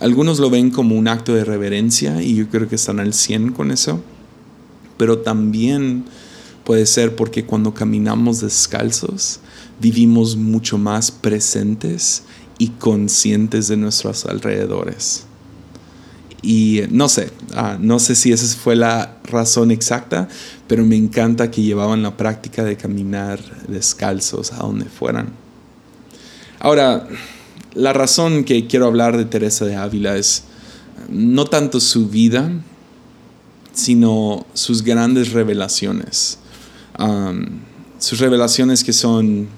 Algunos 0.00 0.38
lo 0.38 0.50
ven 0.50 0.70
como 0.70 0.96
un 0.96 1.06
acto 1.06 1.34
de 1.34 1.44
reverencia 1.44 2.22
y 2.22 2.34
yo 2.34 2.48
creo 2.48 2.68
que 2.68 2.74
están 2.74 2.98
al 2.98 3.14
100 3.14 3.52
con 3.52 3.70
eso, 3.70 4.02
pero 4.96 5.18
también 5.18 6.04
puede 6.64 6.86
ser 6.86 7.14
porque 7.14 7.44
cuando 7.44 7.74
caminamos 7.74 8.40
descalzos 8.40 9.40
vivimos 9.80 10.36
mucho 10.36 10.78
más 10.78 11.10
presentes 11.10 12.22
y 12.58 12.68
conscientes 12.68 13.68
de 13.68 13.76
nuestros 13.76 14.26
alrededores. 14.26 15.26
Y 16.42 16.82
no 16.90 17.08
sé, 17.08 17.30
ah, 17.54 17.78
no 17.80 17.98
sé 17.98 18.14
si 18.14 18.30
esa 18.30 18.46
fue 18.56 18.76
la 18.76 19.16
razón 19.24 19.70
exacta, 19.70 20.28
pero 20.66 20.84
me 20.84 20.96
encanta 20.96 21.50
que 21.50 21.62
llevaban 21.62 22.02
la 22.02 22.18
práctica 22.18 22.62
de 22.64 22.76
caminar 22.76 23.40
descalzos 23.66 24.52
a 24.52 24.58
donde 24.58 24.84
fueran. 24.84 25.30
Ahora, 26.60 27.08
la 27.74 27.92
razón 27.92 28.44
que 28.44 28.66
quiero 28.66 28.86
hablar 28.86 29.16
de 29.16 29.24
Teresa 29.24 29.64
de 29.64 29.76
Ávila 29.76 30.16
es 30.16 30.44
no 31.08 31.46
tanto 31.46 31.80
su 31.80 32.08
vida, 32.08 32.50
sino 33.72 34.46
sus 34.54 34.82
grandes 34.82 35.32
revelaciones. 35.32 36.38
sus 37.98 38.20
revelaciones 38.20 38.84
que 38.84 38.92
son 38.92 39.48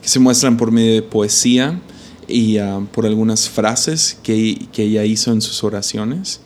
que 0.00 0.08
se 0.08 0.18
muestran 0.18 0.56
por 0.56 0.72
medio 0.72 0.94
de 0.94 1.02
poesía, 1.02 1.80
y 2.28 2.58
ah, 2.58 2.86
por 2.92 3.06
algunas 3.06 3.48
frases 3.48 4.18
que, 4.22 4.68
que 4.72 4.84
ella 4.84 5.04
hizo 5.04 5.32
en 5.32 5.40
sus 5.40 5.64
oraciones, 5.64 6.40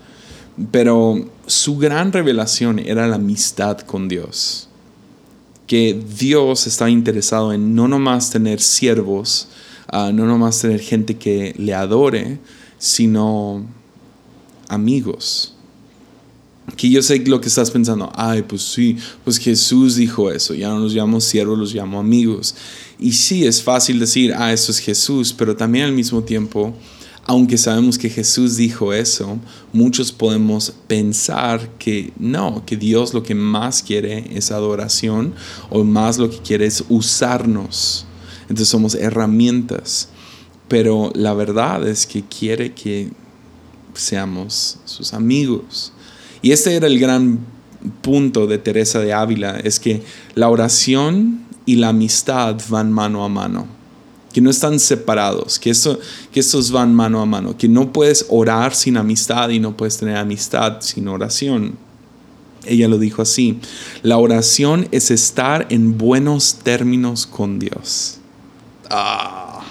pero 0.71 1.29
su 1.47 1.77
gran 1.77 2.12
revelación 2.12 2.79
era 2.79 3.07
la 3.07 3.16
amistad 3.16 3.81
con 3.81 4.09
Dios. 4.09 4.68
Que 5.66 6.01
Dios 6.18 6.66
estaba 6.66 6.90
interesado 6.90 7.53
en 7.53 7.75
no 7.75 7.88
nomás 7.88 8.31
tener 8.31 8.61
siervos, 8.61 9.49
uh, 9.92 10.12
no 10.12 10.27
nomás 10.27 10.61
tener 10.61 10.81
gente 10.81 11.16
que 11.16 11.55
le 11.57 11.75
adore, 11.75 12.38
sino 12.79 13.64
amigos. 14.68 15.52
Que 16.83 16.90
yo 16.90 17.01
sé 17.01 17.21
lo 17.27 17.40
que 17.40 17.47
estás 17.47 17.71
pensando, 17.71 18.11
ay, 18.12 18.42
pues 18.42 18.62
sí, 18.62 18.97
pues 19.23 19.38
Jesús 19.38 19.95
dijo 19.95 20.33
eso, 20.33 20.53
ya 20.53 20.68
no 20.68 20.81
los 20.81 20.92
llamo 20.92 21.21
siervos, 21.21 21.57
los 21.57 21.73
llamo 21.73 22.01
amigos. 22.01 22.57
Y 22.99 23.12
sí, 23.12 23.47
es 23.47 23.62
fácil 23.62 24.01
decir, 24.01 24.35
ah, 24.37 24.53
eso 24.53 24.73
es 24.73 24.81
Jesús, 24.81 25.33
pero 25.33 25.55
también 25.55 25.85
al 25.85 25.92
mismo 25.92 26.25
tiempo, 26.25 26.75
aunque 27.25 27.57
sabemos 27.57 27.99
que 27.99 28.11
Jesús 28.11 28.57
dijo 28.57 28.92
eso, 28.92 29.38
muchos 29.73 30.11
podemos 30.11 30.75
pensar 30.88 31.71
que 31.79 32.12
no, 32.18 32.64
que 32.66 32.77
Dios 32.77 33.14
lo 33.14 33.23
que 33.23 33.37
más 33.37 33.81
quiere 33.85 34.37
es 34.37 34.51
adoración 34.51 35.35
o 35.71 35.85
más 35.85 36.18
lo 36.18 36.31
que 36.31 36.38
quiere 36.38 36.66
es 36.66 36.83
usarnos. 36.88 38.07
Entonces 38.49 38.66
somos 38.66 38.97
herramientas. 38.97 40.09
Pero 40.66 41.12
la 41.14 41.33
verdad 41.33 41.87
es 41.87 42.07
que 42.07 42.25
quiere 42.25 42.75
que 42.75 43.12
seamos 43.95 44.79
sus 44.85 45.14
amigos. 45.14 45.92
Y 46.42 46.50
este 46.50 46.74
era 46.74 46.88
el 46.88 46.98
gran 46.98 47.38
punto 48.02 48.46
de 48.46 48.59
Teresa 48.59 48.98
de 49.00 49.12
Ávila, 49.12 49.59
es 49.62 49.81
que 49.81 50.02
la 50.35 50.48
oración 50.48 51.44
y 51.64 51.76
la 51.76 51.88
amistad 51.88 52.61
van 52.68 52.92
mano 52.92 53.24
a 53.24 53.28
mano, 53.28 53.66
que 54.33 54.40
no 54.40 54.50
están 54.50 54.78
separados, 54.78 55.59
que, 55.59 55.70
eso, 55.70 55.98
que 56.33 56.40
estos 56.40 56.70
van 56.70 56.94
mano 56.94 57.20
a 57.20 57.26
mano, 57.26 57.57
que 57.57 57.68
no 57.68 57.92
puedes 57.92 58.26
orar 58.28 58.74
sin 58.74 58.96
amistad 58.96 59.50
y 59.50 59.61
no 59.61 59.76
puedes 59.76 59.98
tener 59.98 60.16
amistad 60.16 60.81
sin 60.81 61.09
oración. 61.09 61.76
Ella 62.64 62.87
lo 62.87 62.98
dijo 62.98 63.22
así, 63.22 63.59
la 64.02 64.18
oración 64.18 64.88
es 64.92 65.11
estar 65.11 65.66
en 65.70 65.98
buenos 65.98 66.57
términos 66.62 67.26
con 67.26 67.59
Dios. 67.59 68.18
Ah, 68.90 69.64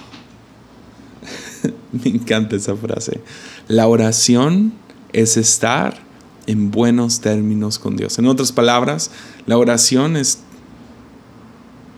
me 1.91 2.09
encanta 2.09 2.55
esa 2.55 2.75
frase. 2.75 3.21
La 3.67 3.87
oración 3.87 4.73
es 5.13 5.37
estar 5.37 6.10
en 6.47 6.71
buenos 6.71 7.21
términos 7.21 7.79
con 7.79 7.95
Dios. 7.95 8.17
En 8.19 8.27
otras 8.27 8.51
palabras, 8.51 9.11
la 9.45 9.57
oración 9.57 10.17
es 10.17 10.39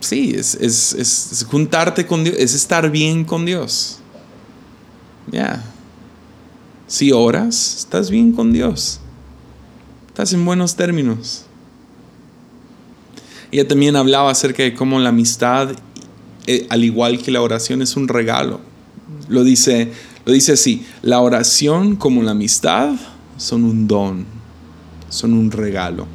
sí, 0.04 0.34
es, 0.36 1.46
juntarte 1.50 2.06
con 2.06 2.24
Dios, 2.24 2.36
es 2.38 2.54
estar 2.54 2.90
bien 2.90 3.24
con 3.24 3.44
Dios. 3.44 3.98
Ya. 5.30 5.64
Si 6.86 7.12
oras, 7.12 7.78
estás 7.78 8.10
bien 8.10 8.32
con 8.32 8.52
Dios. 8.52 9.00
Estás 10.08 10.32
en 10.32 10.44
buenos 10.44 10.76
términos. 10.76 11.44
Ella 13.50 13.66
también 13.66 13.96
hablaba 13.96 14.30
acerca 14.30 14.62
de 14.62 14.74
cómo 14.74 15.00
la 15.00 15.08
amistad, 15.08 15.70
eh, 16.46 16.66
al 16.70 16.84
igual 16.84 17.22
que 17.22 17.30
la 17.30 17.40
oración, 17.40 17.82
es 17.82 17.96
un 17.96 18.08
regalo. 18.08 18.60
Lo 19.28 19.42
dice, 19.42 19.92
lo 20.24 20.32
dice 20.32 20.52
así, 20.52 20.86
la 21.02 21.20
oración 21.20 21.96
como 21.96 22.22
la 22.22 22.32
amistad 22.32 22.92
son 23.36 23.64
un 23.64 23.88
don, 23.88 24.26
son 25.14 25.32
un 25.32 25.50
regalo. 25.50 26.06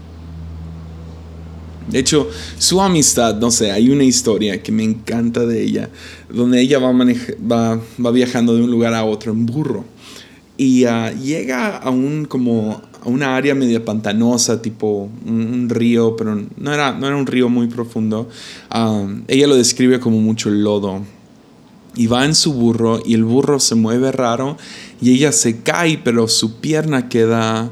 De 1.89 1.97
hecho, 1.97 2.29
su 2.59 2.81
amistad, 2.81 3.39
no 3.39 3.49
sé, 3.49 3.71
hay 3.71 3.89
una 3.89 4.03
historia 4.03 4.61
que 4.61 4.71
me 4.71 4.83
encanta 4.83 5.45
de 5.45 5.63
ella, 5.63 5.89
donde 6.29 6.61
ella 6.61 6.77
va, 6.77 8.11
viajando 8.11 8.55
de 8.55 8.61
un 8.61 8.69
lugar 8.69 8.93
a 8.93 9.05
otro 9.05 9.31
en 9.31 9.45
burro 9.47 9.85
y 10.55 10.83
ah, 10.83 11.11
llega 11.13 11.77
a 11.77 11.89
un 11.89 12.25
como 12.25 12.81
a 13.01 13.07
una 13.07 13.37
área 13.37 13.55
media 13.55 13.83
pantanosa, 13.85 14.61
tipo 14.61 15.09
un, 15.25 15.69
río, 15.69 16.17
pero 16.17 16.35
no 16.57 16.73
era, 16.73 16.91
no 16.91 17.07
era 17.07 17.15
un 17.15 17.25
río 17.25 17.47
muy 17.47 17.67
profundo. 17.67 18.27
Ah, 18.69 19.07
ella 19.29 19.47
lo 19.47 19.55
describe 19.55 20.01
como 20.01 20.19
mucho 20.19 20.49
lodo. 20.49 21.01
Y 21.95 22.07
va 22.07 22.25
en 22.25 22.35
su 22.35 22.53
burro 22.53 23.01
y 23.05 23.13
el 23.13 23.23
burro 23.23 23.59
se 23.59 23.75
mueve 23.75 24.11
raro 24.11 24.57
y 25.01 25.11
ella 25.11 25.31
se 25.31 25.61
cae, 25.61 25.97
pero 26.03 26.27
su 26.27 26.59
pierna 26.59 27.07
queda 27.07 27.71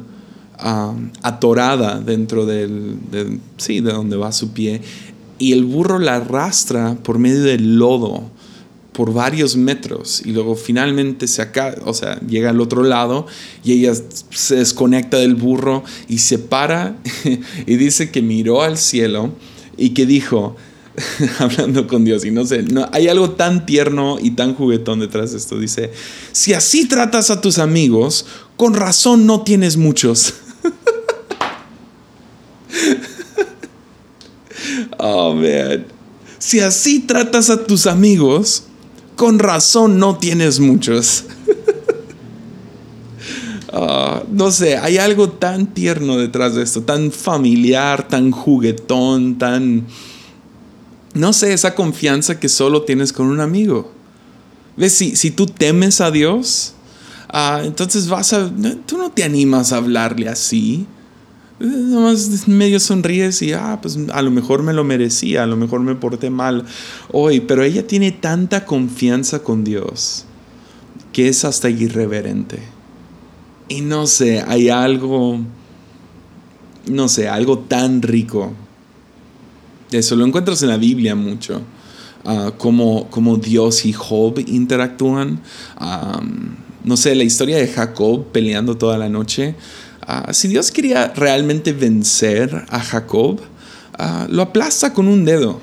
atorada 0.57 1.99
dentro 1.99 2.45
del, 2.45 2.97
sí, 3.57 3.79
de 3.79 3.91
donde 3.91 4.17
va 4.17 4.31
su 4.31 4.51
pie. 4.51 4.81
Y 5.39 5.53
el 5.53 5.65
burro 5.65 5.99
la 5.99 6.15
arrastra 6.15 6.97
por 7.03 7.19
medio 7.19 7.43
del 7.43 7.77
lodo 7.77 8.23
por 8.93 9.13
varios 9.13 9.55
metros 9.55 10.23
y 10.25 10.31
luego 10.31 10.55
finalmente 10.55 11.27
se 11.27 11.43
acá, 11.43 11.75
o 11.85 11.93
sea, 11.93 12.19
llega 12.21 12.49
al 12.49 12.59
otro 12.59 12.81
lado 12.81 13.27
y 13.63 13.73
ella 13.73 13.93
se 14.31 14.55
desconecta 14.55 15.17
del 15.17 15.35
burro 15.35 15.83
y 16.09 16.17
se 16.17 16.39
para 16.39 16.97
y 17.67 17.75
dice 17.75 18.09
que 18.09 18.23
miró 18.23 18.63
al 18.63 18.79
cielo 18.79 19.33
y 19.77 19.91
que 19.91 20.07
dijo, 20.07 20.55
hablando 21.39 21.87
con 21.87 22.05
Dios 22.05 22.25
y 22.25 22.31
no 22.31 22.45
sé, 22.45 22.63
no, 22.63 22.89
hay 22.91 23.07
algo 23.07 23.31
tan 23.31 23.65
tierno 23.65 24.17
y 24.19 24.31
tan 24.31 24.55
juguetón 24.55 24.99
detrás 24.99 25.31
de 25.31 25.37
esto. 25.37 25.57
Dice, 25.59 25.91
si 26.31 26.53
así 26.53 26.87
tratas 26.87 27.29
a 27.29 27.39
tus 27.39 27.59
amigos, 27.59 28.25
con 28.55 28.73
razón 28.73 29.27
no 29.27 29.43
tienes 29.43 29.77
muchos. 29.77 30.33
oh, 34.97 35.26
man. 35.37 35.85
Si 36.39 36.59
así 36.59 36.99
tratas 36.99 37.49
a 37.49 37.65
tus 37.65 37.87
amigos, 37.87 38.63
con 39.15 39.39
razón 39.39 39.99
no 39.99 40.17
tienes 40.17 40.59
muchos. 40.59 41.25
Ah, 43.79 44.23
no 44.31 44.49
sé, 44.49 44.77
hay 44.77 44.97
algo 44.97 45.29
tan 45.29 45.67
tierno 45.67 46.17
detrás 46.17 46.55
de 46.55 46.63
esto, 46.63 46.81
tan 46.81 47.11
familiar, 47.11 48.07
tan 48.07 48.31
juguetón, 48.31 49.37
tan... 49.37 49.85
No 51.13 51.31
sé, 51.31 51.53
esa 51.53 51.75
confianza 51.75 52.39
que 52.39 52.49
solo 52.49 52.83
tienes 52.83 53.13
con 53.13 53.27
un 53.27 53.39
amigo. 53.39 53.91
¿Ves? 54.77 54.93
Si, 54.93 55.15
si 55.15 55.29
tú 55.29 55.45
temes 55.45 56.01
a 56.01 56.09
Dios, 56.09 56.73
ah, 57.29 57.61
entonces 57.63 58.07
vas 58.07 58.33
a... 58.33 58.49
Tú 58.87 58.97
no 58.97 59.11
te 59.11 59.23
animas 59.23 59.71
a 59.71 59.77
hablarle 59.77 60.29
así. 60.29 60.87
Nomás 61.59 62.47
medio 62.47 62.79
sonríes 62.79 63.41
y, 63.41 63.53
ah, 63.53 63.79
pues 63.81 63.97
a 64.13 64.21
lo 64.21 64.29
mejor 64.29 64.61
me 64.61 64.73
lo 64.73 64.83
merecía, 64.83 65.43
a 65.43 65.47
lo 65.47 65.57
mejor 65.57 65.79
me 65.81 65.95
porté 65.95 66.29
mal 66.29 66.65
hoy, 67.11 67.39
pero 67.39 67.63
ella 67.63 67.87
tiene 67.87 68.11
tanta 68.11 68.65
confianza 68.65 69.39
con 69.39 69.63
Dios 69.63 70.27
que 71.17 71.29
es 71.29 71.45
hasta 71.45 71.67
irreverente. 71.67 72.59
Y 73.69 73.81
no 73.81 74.05
sé, 74.05 74.43
hay 74.47 74.69
algo, 74.69 75.39
no 76.85 77.07
sé, 77.07 77.27
algo 77.27 77.57
tan 77.57 78.03
rico. 78.03 78.53
Eso 79.91 80.15
lo 80.15 80.27
encuentras 80.27 80.61
en 80.61 80.69
la 80.69 80.77
Biblia 80.77 81.15
mucho. 81.15 81.63
Uh, 82.23 82.51
como, 82.59 83.37
Dios 83.37 83.83
y 83.87 83.93
Job 83.93 84.37
interactúan. 84.45 85.41
no 86.83 86.97
sé, 86.97 87.15
la 87.15 87.23
historia 87.23 87.57
de 87.57 87.67
Jacob 87.67 88.27
peleando 88.31 88.77
toda 88.77 88.99
la 88.99 89.09
noche. 89.09 89.55
Ah, 90.09 90.31
si 90.31 90.47
Dios 90.47 90.71
quería 90.71 91.13
realmente 91.13 91.73
vencer 91.73 92.65
a 92.69 92.79
Jacob, 92.79 93.41
ah, 93.99 94.25
lo 94.29 94.41
aplasta 94.41 94.93
con 94.93 95.09
un 95.09 95.25
dedo. 95.25 95.59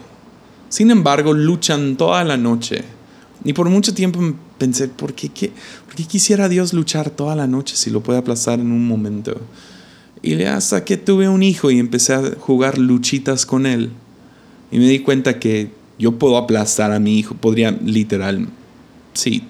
Sin 0.68 0.90
embargo, 0.90 1.33
luchan 1.33 1.96
toda 1.96 2.22
la 2.24 2.37
noche. 2.37 2.85
Y 3.42 3.54
por 3.54 3.70
mucho 3.70 3.94
tiempo 3.94 4.20
pensé, 4.59 4.88
¿por 4.88 5.14
qué, 5.14 5.30
¿por 5.87 5.94
qué 5.94 6.04
quisiera 6.04 6.50
Dios 6.50 6.74
luchar 6.74 7.09
toda 7.09 7.35
la 7.35 7.46
noche 7.46 7.74
si 7.74 7.88
lo 7.88 8.02
puede 8.02 8.18
aplastar 8.18 8.61
en 8.61 8.70
un 8.70 8.87
momento? 8.87 9.40
Y 10.20 10.42
hasta 10.42 10.85
que 10.85 10.98
tuve 10.98 11.26
un 11.26 11.42
hijo 11.42 11.70
y 11.70 11.78
empecé 11.78 12.12
a 12.12 12.22
jugar 12.38 12.76
luchitas 12.76 13.46
con 13.46 13.64
él. 13.64 13.92
Y 14.70 14.78
me 14.78 14.88
di 14.88 14.98
cuenta 14.98 15.38
que 15.38 15.70
yo 15.98 16.18
puedo 16.18 16.37
aplastar 16.37 16.92
a 16.92 16.98
mi 16.98 17.18
hijo, 17.18 17.35
podría 17.35 17.70
literal, 17.70 18.48
sí, 19.14 19.44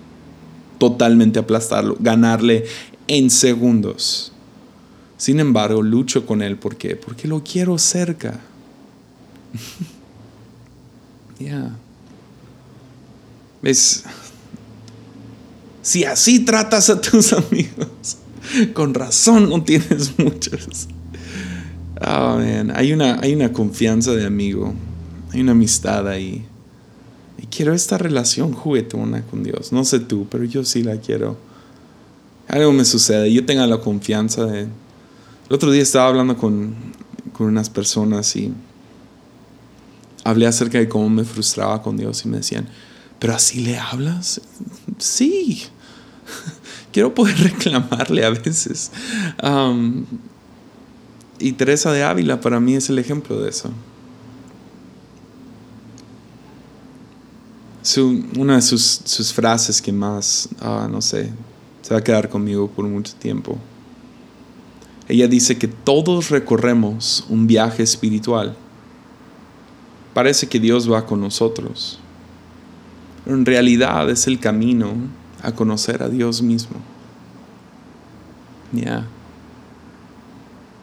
totalmente 0.78 1.40
aplastarlo, 1.40 1.96
ganarle 1.98 2.64
en 3.08 3.30
segundos. 3.30 4.33
Sin 5.24 5.40
embargo, 5.40 5.80
lucho 5.80 6.26
con 6.26 6.42
él. 6.42 6.58
¿Por 6.58 6.76
qué? 6.76 6.96
Porque 6.96 7.26
lo 7.26 7.42
quiero 7.42 7.78
cerca. 7.78 8.40
Ya. 11.40 11.74
¿Ves? 13.60 14.04
Si 15.82 16.04
así 16.04 16.44
tratas 16.44 16.90
a 16.90 17.00
tus 17.00 17.32
amigos, 17.32 18.18
con 18.72 18.94
razón 18.94 19.48
no 19.48 19.64
tienes 19.64 20.16
muchos. 20.16 20.88
Oh, 22.00 22.36
man. 22.36 22.72
Hay 22.76 22.92
una, 22.92 23.18
hay 23.20 23.34
una 23.34 23.52
confianza 23.52 24.12
de 24.12 24.26
amigo. 24.26 24.74
Hay 25.32 25.40
una 25.40 25.52
amistad 25.52 26.06
ahí. 26.06 26.44
Y 27.42 27.46
quiero 27.46 27.72
esta 27.72 27.96
relación 27.98 28.52
juguetona 28.52 29.22
con 29.22 29.42
Dios. 29.42 29.72
No 29.72 29.84
sé 29.84 30.00
tú, 30.00 30.26
pero 30.30 30.44
yo 30.44 30.64
sí 30.64 30.82
la 30.82 30.98
quiero. 30.98 31.38
Algo 32.46 32.72
me 32.72 32.84
sucede. 32.84 33.32
Yo 33.32 33.44
tengo 33.44 33.66
la 33.66 33.78
confianza 33.78 34.44
de 34.44 34.68
el 35.48 35.54
otro 35.54 35.70
día 35.70 35.82
estaba 35.82 36.08
hablando 36.08 36.36
con, 36.36 36.74
unas 37.38 37.68
personas 37.68 38.34
y 38.36 38.52
hablé 40.22 40.46
acerca 40.46 40.78
de 40.78 40.88
cómo 40.88 41.10
me 41.10 41.24
frustraba 41.24 41.82
con 41.82 41.96
Dios 41.96 42.24
y 42.24 42.28
me 42.28 42.38
decían, 42.38 42.68
pero 43.18 43.34
así 43.34 43.60
le 43.60 43.76
hablas. 43.76 44.40
Sí, 44.98 45.64
quiero 46.92 47.14
poder 47.14 47.36
reclamarle 47.42 48.24
a 48.24 48.30
veces. 48.30 48.90
y 51.38 51.52
Teresa 51.52 51.92
de 51.92 52.04
Ávila 52.04 52.40
para 52.40 52.60
mí 52.60 52.74
es 52.74 52.88
el 52.88 52.98
ejemplo 52.98 53.40
de 53.40 53.50
eso. 53.50 53.70
una 58.38 58.56
de 58.56 58.62
sus, 58.62 59.32
frases 59.34 59.82
que 59.82 59.92
más, 59.92 60.48
ah, 60.60 60.88
no 60.90 61.02
sé, 61.02 61.30
se 61.82 61.92
va 61.92 62.00
a 62.00 62.04
quedar 62.04 62.30
conmigo 62.30 62.70
por 62.70 62.86
mucho 62.86 63.14
tiempo 63.16 63.58
ella 65.08 65.28
dice 65.28 65.58
que 65.58 65.68
todos 65.68 66.30
recorremos 66.30 67.26
un 67.28 67.46
viaje 67.46 67.82
espiritual. 67.82 68.56
Parece 70.14 70.48
que 70.48 70.60
Dios 70.60 70.90
va 70.90 71.06
con 71.06 71.20
nosotros, 71.20 71.98
pero 73.24 73.36
en 73.36 73.44
realidad 73.44 74.08
es 74.10 74.26
el 74.26 74.38
camino 74.38 74.92
a 75.42 75.52
conocer 75.52 76.02
a 76.02 76.08
Dios 76.08 76.40
mismo. 76.40 76.76
Ya. 78.72 79.06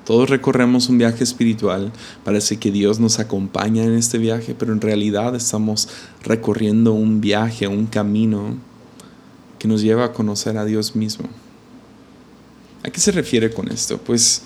Todos 0.05 0.29
recorremos 0.29 0.89
un 0.89 0.97
viaje 0.97 1.23
espiritual. 1.23 1.91
Parece 2.23 2.57
que 2.57 2.71
Dios 2.71 2.99
nos 2.99 3.19
acompaña 3.19 3.83
en 3.83 3.93
este 3.93 4.17
viaje, 4.17 4.55
pero 4.57 4.73
en 4.73 4.81
realidad 4.81 5.35
estamos 5.35 5.87
recorriendo 6.23 6.93
un 6.93 7.21
viaje, 7.21 7.67
un 7.67 7.85
camino 7.85 8.55
que 9.57 9.67
nos 9.67 9.81
lleva 9.81 10.05
a 10.05 10.13
conocer 10.13 10.57
a 10.57 10.65
Dios 10.65 10.95
mismo. 10.95 11.29
¿A 12.83 12.89
qué 12.89 12.99
se 12.99 13.11
refiere 13.11 13.51
con 13.51 13.71
esto? 13.71 13.97
Pues 13.97 14.41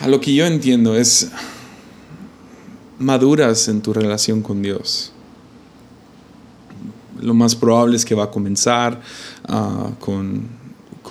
a 0.00 0.08
lo 0.08 0.20
que 0.20 0.34
yo 0.34 0.46
entiendo 0.46 0.96
es 0.96 1.30
maduras 2.98 3.68
en 3.68 3.82
tu 3.82 3.92
relación 3.92 4.42
con 4.42 4.62
Dios. 4.62 5.12
Lo 7.20 7.34
más 7.34 7.54
probable 7.54 7.96
es 7.96 8.04
que 8.04 8.14
va 8.14 8.24
a 8.24 8.30
comenzar 8.30 9.00
ah, 9.48 9.90
con, 9.98 10.48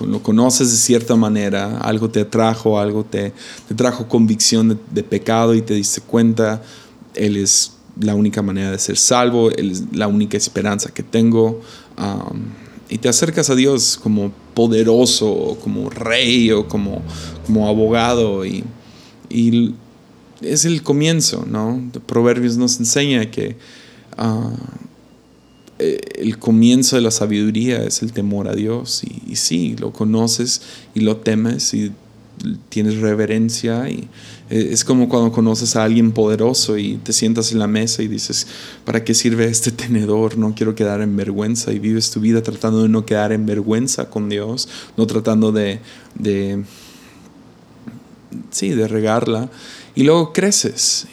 lo 0.00 0.22
conoces 0.22 0.70
de 0.70 0.76
cierta 0.76 1.16
manera, 1.16 1.78
algo 1.78 2.08
te 2.08 2.20
atrajo, 2.20 2.80
algo 2.80 3.04
te, 3.04 3.32
te 3.68 3.74
trajo 3.74 4.08
convicción 4.08 4.80
de, 4.90 5.02
pecado 5.02 5.54
y 5.54 5.62
te 5.62 5.74
diste 5.74 6.00
cuenta, 6.00 6.62
Él 7.14 7.36
es 7.36 7.72
la 8.00 8.14
única 8.14 8.40
manera 8.40 8.70
de 8.70 8.78
ser 8.78 8.96
salvo, 8.96 9.50
Él 9.50 9.72
es 9.72 9.84
la 9.92 10.08
única 10.08 10.36
esperanza 10.36 10.90
que 10.90 11.02
tengo. 11.02 11.60
Y 12.90 12.98
te 12.98 13.08
acercas 13.08 13.48
a 13.50 13.54
Dios 13.54 13.98
como 14.02 14.32
poderoso, 14.54 15.56
como 15.62 15.88
rey 15.88 16.50
o 16.50 16.66
como, 16.66 17.02
como 17.46 17.68
abogado. 17.68 18.44
Y, 18.44 18.64
es 20.42 20.64
el 20.64 20.82
comienzo, 20.82 21.46
¿no? 21.48 21.80
Proverbios 22.06 22.56
nos 22.56 22.80
enseña 22.80 23.30
que 23.30 23.56
ah, 24.16 24.50
eh, 25.78 26.00
el 26.16 26.38
comienzo 26.38 26.96
de 26.96 27.02
la 27.02 27.10
sabiduría 27.10 27.84
es 27.84 28.02
el 28.02 28.12
temor 28.12 28.48
a 28.48 28.54
Dios. 28.54 29.04
Y, 29.04 29.32
y 29.32 29.36
sí, 29.36 29.76
lo 29.78 29.92
conoces 29.92 30.62
y 30.94 31.00
lo 31.00 31.18
temes 31.18 31.72
y 31.74 31.92
tienes 32.68 32.98
reverencia 32.98 33.88
y 33.88 34.08
eh, 34.50 34.70
es 34.72 34.84
como 34.84 35.08
cuando 35.08 35.32
conoces 35.32 35.76
a 35.76 35.84
alguien 35.84 36.12
poderoso 36.12 36.78
y 36.78 36.96
te 36.96 37.12
sientas 37.12 37.52
en 37.52 37.58
la 37.58 37.66
mesa 37.66 38.02
y 38.02 38.08
dices, 38.08 38.46
¿para 38.84 39.04
qué 39.04 39.14
sirve 39.14 39.46
este 39.46 39.70
tenedor? 39.70 40.38
No 40.38 40.54
quiero 40.54 40.74
quedar 40.74 41.00
en 41.00 41.16
vergüenza 41.16 41.72
y 41.72 41.78
vives 41.78 42.10
tu 42.10 42.20
vida 42.20 42.42
tratando 42.42 42.82
de 42.82 42.88
no 42.88 43.06
quedar 43.06 43.32
en 43.32 43.46
vergüenza 43.46 44.10
con 44.10 44.28
Dios, 44.28 44.68
no 44.96 45.06
tratando 45.06 45.52
de, 45.52 45.80
de 46.14 46.64
sí, 48.50 48.70
de 48.70 48.88
regarla 48.88 49.50
y 49.94 50.04
luego 50.04 50.32
creces. 50.32 51.06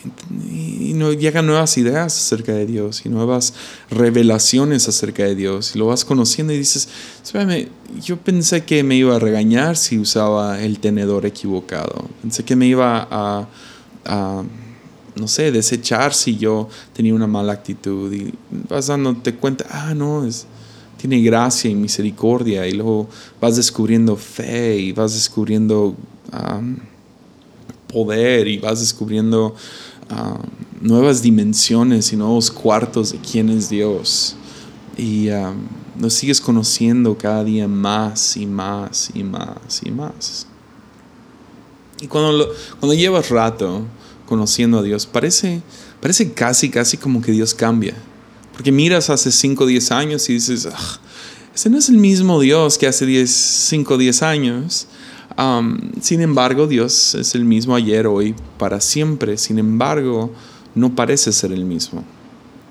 Y, 0.52 0.78
llegan 1.20 1.46
nuevas 1.46 1.78
ideas 1.78 2.18
acerca 2.18 2.54
de 2.54 2.66
Dios 2.66 3.04
y 3.06 3.10
nuevas 3.10 3.54
revelaciones 3.90 4.88
acerca 4.88 5.24
de 5.24 5.36
Dios. 5.36 5.76
Y 5.76 5.80
lo 5.80 5.88
vas 5.88 6.04
conociendo 6.04 6.54
y 6.54 6.58
dices, 6.58 6.90
espérame, 7.24 7.68
yo 8.02 8.18
pensé 8.18 8.66
que 8.66 8.84
me 8.84 8.96
iba 8.96 9.16
a 9.16 9.20
regañar 9.20 9.78
si 9.78 10.00
usaba 10.00 10.62
el 10.62 10.80
tenedor 10.80 11.26
equivocado, 11.26 12.10
pensé 12.22 12.44
que 12.44 12.56
me 12.56 12.66
iba 12.68 13.08
a, 13.10 13.48
a 14.06 14.44
no 15.16 15.28
sé, 15.28 15.52
desechar 15.52 16.14
si 16.14 16.38
yo 16.38 16.70
tenía 16.94 17.14
una 17.14 17.28
mala 17.28 17.54
actitud 17.54 18.12
y 18.14 18.34
vas 18.70 18.88
dándote 18.88 19.36
cuenta, 19.36 19.66
ah, 19.70 19.94
no, 19.94 20.26
es, 20.26 20.46
tiene 20.98 21.22
gracia 21.22 21.70
y 21.70 21.76
misericordia 21.76 22.68
y 22.68 22.72
luego 22.74 23.08
vas 23.40 23.56
descubriendo 23.56 24.16
fe 24.16 24.78
y 24.78 24.92
vas 24.92 25.14
descubriendo 25.14 25.96
poder 27.88 28.48
y 28.48 28.58
vas 28.58 28.80
descubriendo 28.80 29.56
ah, 30.10 30.40
nuevas 30.82 31.22
dimensiones 31.22 32.12
y 32.14 32.16
nuevos 32.16 32.52
cuartos 32.52 33.12
de 33.12 33.20
quién 33.20 33.50
es 33.50 33.70
Dios. 33.70 34.36
Y 34.98 35.30
uh, 35.30 35.54
lo 36.00 36.10
sigues 36.10 36.42
conociendo 36.42 37.18
cada 37.18 37.44
día 37.44 37.68
más 37.68 38.38
y 38.38 38.46
más 38.46 39.10
y 39.14 39.24
más 39.24 39.82
y 39.84 39.92
más. 39.92 40.48
Y 42.02 42.08
cuando, 42.08 42.54
cuando 42.80 42.94
llevas 42.94 43.30
rato 43.30 43.84
conociendo 44.28 44.80
a 44.80 44.84
Dios, 44.84 45.06
parece, 45.06 45.62
parece 46.00 46.32
casi, 46.34 46.70
casi 46.70 46.98
como 46.98 47.22
que 47.22 47.32
Dios 47.32 47.54
cambia. 47.54 47.96
Porque 48.54 48.72
miras 48.72 49.10
hace 49.10 49.32
5 49.32 49.64
o 49.64 49.68
10 49.68 49.92
años 49.92 50.30
y 50.30 50.34
dices, 50.34 50.68
ese 51.54 51.70
no 51.70 51.78
es 51.78 51.90
el 51.90 51.98
mismo 51.98 52.40
Dios 52.40 52.78
que 52.78 52.88
hace 52.88 53.06
10, 53.06 53.30
5 53.30 53.94
o 53.94 53.98
10 53.98 54.22
años. 54.24 54.88
Sin 56.02 56.22
embargo, 56.22 56.66
Dios 56.66 57.14
es 57.16 57.36
el 57.36 57.46
mismo 57.46 57.76
ayer, 57.76 58.08
hoy, 58.08 58.34
para 58.58 58.82
siempre. 58.82 59.38
Sin 59.38 59.60
embargo, 59.60 60.32
no 60.74 60.96
parece 60.96 61.32
ser 61.32 61.52
el 61.52 61.66
mismo. 61.66 62.04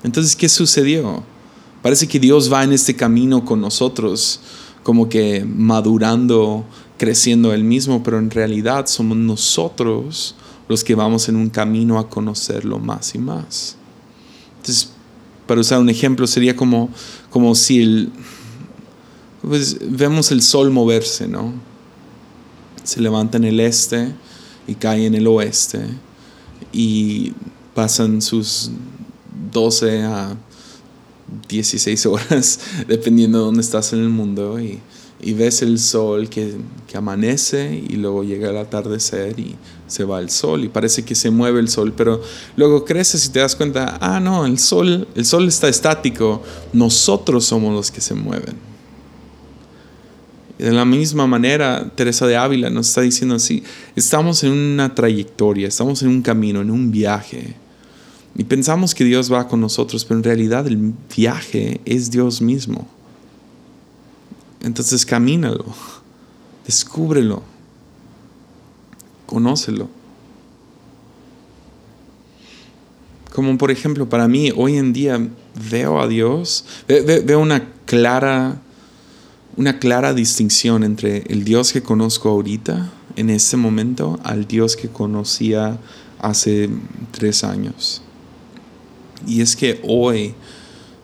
Entonces, 0.03 0.35
¿qué 0.35 0.49
sucedió? 0.49 1.23
Parece 1.81 2.07
que 2.07 2.19
Dios 2.19 2.51
va 2.51 2.63
en 2.63 2.73
este 2.73 2.95
camino 2.95 3.45
con 3.45 3.61
nosotros, 3.61 4.41
como 4.83 5.07
que 5.07 5.45
madurando, 5.45 6.65
creciendo 6.97 7.53
Él 7.53 7.63
mismo, 7.63 8.03
pero 8.03 8.17
en 8.17 8.29
realidad 8.29 8.87
somos 8.87 9.17
nosotros 9.17 10.35
los 10.67 10.83
que 10.83 10.95
vamos 10.95 11.29
en 11.29 11.37
un 11.37 11.49
camino 11.49 11.99
a 11.99 12.09
conocerlo 12.09 12.79
más 12.79 13.15
y 13.15 13.19
más. 13.19 13.77
Entonces, 14.57 14.89
para 15.45 15.61
usar 15.61 15.79
un 15.79 15.89
ejemplo, 15.89 16.27
sería 16.27 16.55
como, 16.55 16.89
como 17.29 17.55
si 17.55 17.81
el, 17.81 18.09
pues, 19.41 19.77
vemos 19.89 20.31
el 20.31 20.41
sol 20.41 20.71
moverse, 20.71 21.27
¿no? 21.27 21.53
Se 22.87 23.01
levanta 23.01 23.35
en 23.35 23.43
el 23.43 23.59
este 23.59 24.13
y 24.65 24.75
cae 24.75 25.05
en 25.07 25.13
el 25.13 25.27
oeste 25.27 25.81
y 26.71 27.33
pasan 27.75 28.21
sus 28.21 28.71
12 29.51 30.03
a 30.03 30.37
16 31.49 32.05
horas, 32.05 32.61
dependiendo 32.87 33.39
de 33.39 33.43
dónde 33.43 33.59
estás 33.59 33.91
en 33.91 33.99
el 33.99 34.07
mundo, 34.09 34.57
y, 34.61 34.79
ves 35.33 35.63
el 35.63 35.79
sol 35.79 36.29
que, 36.29 36.55
que, 36.87 36.97
amanece 36.97 37.83
y 37.89 37.97
luego 37.97 38.23
llega 38.23 38.51
el 38.51 38.57
atardecer 38.57 39.37
y 39.37 39.57
se 39.85 40.05
va 40.05 40.21
el 40.21 40.29
sol 40.29 40.63
y 40.63 40.69
parece 40.69 41.03
que 41.03 41.13
se 41.13 41.29
mueve 41.29 41.59
el 41.59 41.67
sol, 41.67 41.91
pero 41.91 42.21
luego 42.55 42.85
creces 42.85 43.25
y 43.25 43.29
te 43.31 43.39
das 43.39 43.57
cuenta, 43.57 43.97
ah, 43.99 44.21
no, 44.21 44.45
el 44.45 44.59
sol, 44.59 45.09
el 45.13 45.25
sol 45.25 45.45
está 45.49 45.67
estático, 45.67 46.41
nosotros 46.71 47.43
somos 47.43 47.73
los 47.73 47.91
que 47.91 47.99
se 47.99 48.13
mueven. 48.13 48.76
De 50.57 50.71
la 50.71 50.85
misma 50.85 51.27
manera, 51.27 51.91
Teresa 51.95 52.25
de 52.25 52.35
Ávila 52.35 52.69
nos 52.69 52.89
está 52.89 53.01
diciendo 53.01 53.35
así, 53.35 53.63
estamos 53.95 54.43
en 54.43 54.51
una 54.51 54.95
trayectoria, 54.95 55.67
estamos 55.67 56.01
en 56.01 56.09
un 56.09 56.21
camino, 56.21 56.61
en 56.61 56.71
un 56.71 56.89
viaje. 56.89 57.55
Y 58.35 58.43
pensamos 58.43 58.95
que 58.95 59.03
Dios 59.03 59.31
va 59.31 59.47
con 59.47 59.61
nosotros, 59.61 60.03
pero 60.05 60.19
en 60.19 60.23
realidad 60.23 60.65
el 60.67 60.93
viaje 61.15 61.81
es 61.85 62.09
Dios 62.09 62.41
mismo. 62.41 62.87
Entonces 64.63 65.05
camínalo, 65.05 65.65
descúbrelo, 66.65 67.43
conócelo. 69.27 69.89
Como 73.33 73.57
por 73.59 73.69
ejemplo, 73.69 74.09
para 74.09 74.27
mí 74.27 74.51
hoy 74.55 74.77
en 74.77 74.93
día 74.93 75.19
veo 75.69 76.01
a 76.01 76.07
Dios, 76.07 76.65
veo 76.87 77.39
una 77.39 77.69
clara, 77.85 78.59
una 79.57 79.79
clara 79.79 80.13
distinción 80.13 80.83
entre 80.83 81.23
el 81.29 81.43
Dios 81.43 81.73
que 81.73 81.81
conozco 81.81 82.29
ahorita, 82.29 82.91
en 83.15 83.31
este 83.31 83.57
momento, 83.57 84.19
al 84.23 84.47
Dios 84.47 84.75
que 84.75 84.87
conocía 84.87 85.79
hace 86.19 86.69
tres 87.11 87.43
años. 87.43 88.03
Y 89.25 89.41
es 89.41 89.55
que 89.55 89.81
hoy 89.83 90.35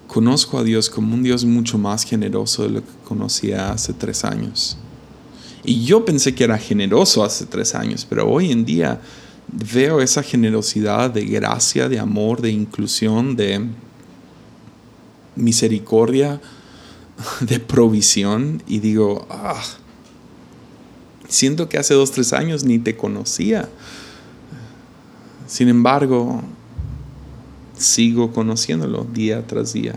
conozco 0.06 0.60
a 0.60 0.64
Dios 0.64 0.92
como 0.92 1.16
un 1.16 1.24
Dios 1.24 1.44
mucho 1.46 1.80
más 1.80 2.04
generoso 2.04 2.62
de 2.64 2.70
lo 2.70 2.82
que 2.82 2.92
conocía 3.04 3.72
hace 3.72 3.92
tres 3.92 4.24
años. 4.24 4.78
Y 5.64 5.84
yo 5.86 6.06
pensé 6.06 6.36
que 6.36 6.44
era 6.44 6.60
generoso 6.60 7.24
hace 7.24 7.48
tres 7.48 7.74
años, 7.74 8.06
pero 8.08 8.30
hoy 8.30 8.52
en 8.52 8.66
día 8.66 9.02
veo 9.48 10.00
esa 10.00 10.22
generosidad 10.22 11.10
de 11.10 11.26
gracia, 11.26 11.90
de 11.90 11.98
amor, 11.98 12.42
de 12.42 12.52
inclusión, 12.52 13.36
de 13.36 13.66
misericordia, 15.36 16.40
de 17.42 17.60
provisión 17.60 18.62
y 18.68 18.80
digo, 18.80 19.26
ah, 19.30 19.62
siento 21.28 21.70
que 21.70 21.78
hace 21.78 21.94
dos, 21.94 22.12
tres 22.12 22.34
años 22.34 22.64
ni 22.64 22.80
te 22.80 22.96
conocía. 22.96 23.70
Sin 25.48 25.68
embargo, 25.68 26.42
sigo 27.78 28.32
conociéndolo 28.32 29.04
día 29.04 29.46
tras 29.46 29.74
día. 29.74 29.96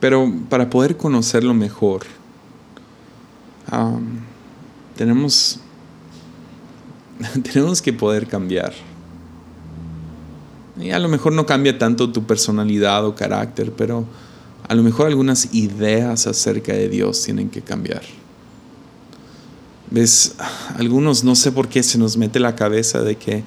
Pero 0.00 0.32
para 0.48 0.68
poder 0.68 0.96
conocerlo 0.96 1.54
mejor, 1.54 2.02
tenemos, 4.96 5.60
tenemos 7.42 7.80
que 7.80 7.92
poder 7.92 8.26
cambiar. 8.26 8.72
Y 10.80 10.90
a 10.90 10.98
lo 10.98 11.08
mejor 11.08 11.32
no 11.32 11.46
cambia 11.46 11.78
tanto 11.78 12.10
tu 12.10 12.24
personalidad 12.24 13.06
o 13.06 13.14
carácter, 13.14 13.72
pero 13.72 14.04
a 14.68 14.74
lo 14.74 14.82
mejor 14.82 15.06
algunas 15.06 15.54
ideas 15.54 16.26
acerca 16.26 16.72
de 16.72 16.88
Dios 16.88 17.22
tienen 17.22 17.50
que 17.50 17.62
cambiar. 17.62 18.02
¿Ves? 19.90 20.34
Algunos 20.78 21.24
no 21.24 21.34
sé 21.36 21.52
por 21.52 21.68
qué 21.68 21.82
se 21.82 21.98
nos 21.98 22.16
mete 22.16 22.40
la 22.40 22.56
cabeza 22.56 23.02
de 23.02 23.16
que 23.16 23.44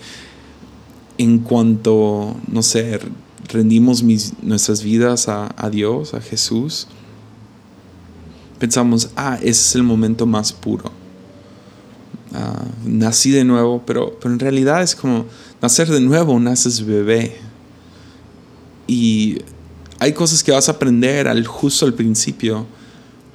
en 1.18 1.40
cuanto, 1.40 2.36
no 2.48 2.62
sé, 2.62 3.00
rendimos 3.48 4.04
nuestras 4.42 4.84
vidas 4.84 5.28
a, 5.28 5.70
Dios, 5.72 6.14
a 6.14 6.22
Jesús, 6.22 6.88
pensamos, 8.60 9.10
ah, 9.16 9.38
ese 9.38 9.50
es 9.50 9.76
el 9.76 9.84
momento 9.84 10.26
más 10.26 10.54
puro. 10.54 10.92
Ah, 12.34 12.66
nací 12.84 13.32
de 13.32 13.46
nuevo, 13.46 13.82
pero, 13.86 14.18
pero 14.20 14.34
en 14.34 14.40
realidad 14.40 14.84
es 14.84 14.96
como 14.96 15.26
nacer 15.62 15.90
de 15.90 16.02
nuevo, 16.02 16.40
naces 16.40 16.86
bebé. 16.86 17.38
Y 18.88 19.40
hay 20.00 20.14
cosas 20.14 20.44
que 20.44 20.52
vas 20.52 20.68
a 20.70 20.74
aprender 20.74 21.28
al, 21.28 21.46
justo 21.46 21.86
al 21.86 21.94
principio 21.94 22.66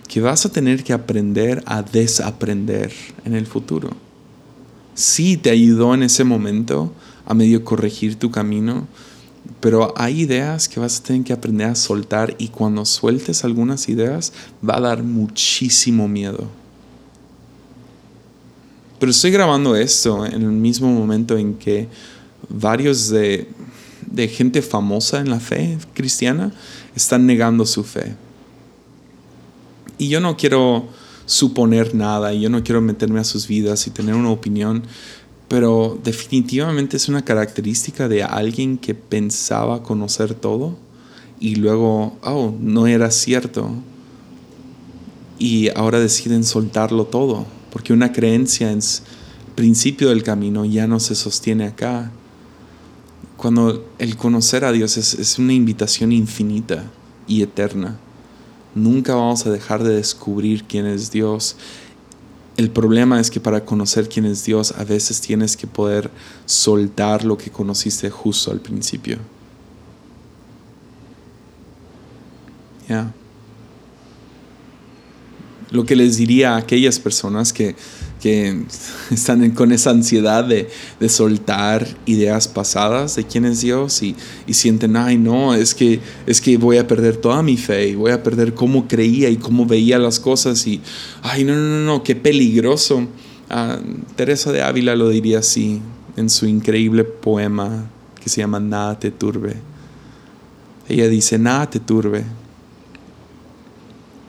que 0.09 0.21
vas 0.21 0.45
a 0.45 0.51
tener 0.51 0.83
que 0.83 0.93
aprender 0.93 1.63
a 1.67 1.83
desaprender 1.83 2.93
en 3.25 3.35
el 3.35 3.47
futuro. 3.47 3.91
Sí 4.95 5.37
te 5.37 5.51
ayudó 5.51 5.95
en 5.95 6.03
ese 6.03 6.25
momento, 6.25 6.93
a 7.27 7.33
medio 7.33 7.65
corregir 7.65 8.17
tu 8.17 8.31
camino, 8.31 8.89
pero 9.61 9.95
hay 9.97 10.23
ideas 10.23 10.69
que 10.69 10.81
vas 10.81 10.99
a 10.99 11.03
tener 11.05 11.23
que 11.23 11.33
aprender 11.33 11.69
a 11.69 11.75
soltar 11.75 12.35
y 12.39 12.49
cuando 12.49 12.85
sueltes 12.85 13.45
algunas 13.45 13.89
ideas 13.89 14.33
va 14.69 14.79
a 14.79 14.81
dar 14.81 15.03
muchísimo 15.03 16.09
miedo. 16.09 16.49
Pero 18.99 19.13
estoy 19.13 19.31
grabando 19.31 19.77
esto 19.77 20.27
en 20.27 20.43
el 20.43 20.51
mismo 20.51 20.93
momento 20.93 21.39
en 21.39 21.55
que 21.55 21.89
varios 22.49 23.09
de, 23.09 23.49
de 24.11 24.29
gente 24.29 24.63
famosa 24.63 25.21
en 25.21 25.31
la 25.31 25.41
fe 25.41 25.79
cristiana 25.95 26.53
están 26.95 27.27
negando 27.27 27.65
su 27.67 27.85
fe. 27.85 28.15
Y 29.99 30.09
yo 30.09 30.21
no 30.21 30.37
quiero 30.37 30.89
suponer 31.27 31.95
nada, 31.95 32.35
y 32.35 32.41
yo 32.41 32.51
no 32.51 32.65
quiero 32.65 32.81
meterme 32.81 33.21
a 33.21 33.25
sus 33.25 33.47
vidas 33.47 33.87
y 33.87 33.91
tener 33.91 34.15
una 34.15 34.31
opinión, 34.31 34.83
pero 35.49 35.99
definitivamente 36.03 36.97
es 36.97 37.09
una 37.09 37.25
característica 37.25 38.09
de 38.09 38.23
alguien 38.23 38.79
que 38.79 38.95
pensaba 38.95 39.83
conocer 39.83 40.35
todo 40.35 40.77
y 41.41 41.57
luego, 41.57 42.19
oh, 42.23 42.55
no 42.61 42.87
era 42.87 43.11
cierto. 43.11 43.71
Y 45.39 45.71
ahora 45.71 45.99
deciden 45.99 46.45
soltarlo 46.45 47.07
todo, 47.07 47.47
porque 47.73 47.93
una 47.93 48.13
creencia 48.13 48.71
en 48.71 48.81
principio 49.55 50.11
del 50.11 50.23
camino 50.23 50.65
ya 50.67 50.87
no 50.87 51.01
se 51.01 51.15
sostiene 51.15 51.65
acá. 51.65 52.13
Cuando 53.41 53.89
el 53.99 54.17
conocer 54.17 54.65
a 54.67 54.73
Dios 54.73 54.99
es, 54.99 55.15
es 55.15 55.39
una 55.39 55.55
invitación 55.55 56.13
infinita 56.13 56.85
y 57.27 57.43
eterna. 57.43 57.99
Nunca 58.75 59.15
vamos 59.15 59.47
a 59.47 59.51
dejar 59.51 59.83
de 59.83 59.95
descubrir 59.95 60.65
quién 60.65 60.85
es 60.85 61.11
Dios 61.11 61.57
el 62.61 62.71
problema 62.71 63.19
es 63.19 63.31
que 63.31 63.41
para 63.41 63.65
conocer 63.65 64.07
quién 64.07 64.27
es 64.27 64.45
Dios 64.45 64.73
a 64.73 64.85
veces 64.85 65.19
tienes 65.23 65.57
que 65.57 65.67
poder 65.67 66.11
soltar 66.45 67.25
lo 67.25 67.39
que 67.39 67.49
conociste 67.49 68.11
justo 68.11 68.51
al 68.51 68.61
principio. 68.61 69.17
Ya 72.87 73.15
lo 75.71 75.87
que 75.87 75.97
les 75.97 76.19
diría 76.19 76.55
a 76.55 76.59
aquellas 76.59 76.99
personas 76.99 77.53
que, 77.53 77.77
están 79.11 79.51
con 79.53 79.73
esa 79.73 79.91
ansiedad 79.91 80.45
de, 80.45 80.69
soltar 81.09 81.87
ideas 82.07 82.49
pasadas 82.49 83.17
de 83.17 83.25
quién 83.25 83.45
es 83.45 83.61
Dios 83.63 84.03
y, 84.03 84.15
sienten, 84.51 84.97
ay 84.97 85.17
no, 85.17 85.55
es 85.55 85.75
que, 85.75 86.01
es 86.27 86.41
que 86.41 86.57
voy 86.57 86.77
a 86.77 86.87
perder 86.87 87.17
toda 87.17 87.43
mi 87.43 87.57
fe 87.57 87.89
y 87.89 87.95
voy 87.95 88.13
a 88.13 88.23
perder 88.23 88.55
cómo 88.55 88.87
creía 88.87 89.31
y 89.31 89.37
cómo 89.37 89.67
veía 89.67 89.99
las 89.99 90.21
cosas 90.21 90.67
y, 90.67 90.81
ay 91.23 91.45
no, 91.45 91.55
no, 91.55 91.63
no, 91.63 91.85
no 91.85 92.03
qué 92.03 92.15
peligroso. 92.15 93.07
Ah, 93.49 93.79
Teresa 94.17 94.53
de 94.53 94.63
Ávila 94.63 94.95
lo 94.95 95.09
diría 95.09 95.41
así 95.41 95.81
en 96.17 96.31
su 96.31 96.47
increíble 96.47 97.05
poema 97.05 97.91
que 98.21 98.29
se 98.29 98.41
llama 98.41 98.61
Nada 98.61 98.99
te 98.99 99.11
turbe. 99.11 99.57
Ella 100.89 101.09
dice, 101.09 101.39
nada 101.39 101.71
te 101.71 101.81
turbe, 101.81 102.25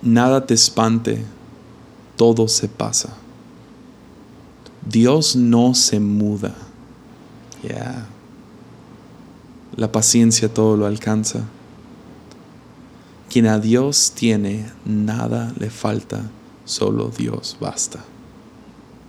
nada 0.01 0.45
te 0.45 0.53
espante, 0.53 1.23
todo 2.15 2.47
se 2.47 2.67
pasa. 2.67 3.17
Dios 4.91 5.35
no 5.35 5.73
se 5.73 5.99
muda. 5.99 6.53
La 9.75 9.91
paciencia 9.91 10.53
todo 10.53 10.75
lo 10.77 10.85
alcanza. 10.85 11.41
Quien 13.29 13.47
a 13.47 13.59
Dios 13.59 14.11
tiene, 14.13 14.65
nada 14.85 15.53
le 15.57 15.69
falta, 15.69 16.21
solo 16.65 17.11
Dios 17.17 17.55
basta. 17.61 18.03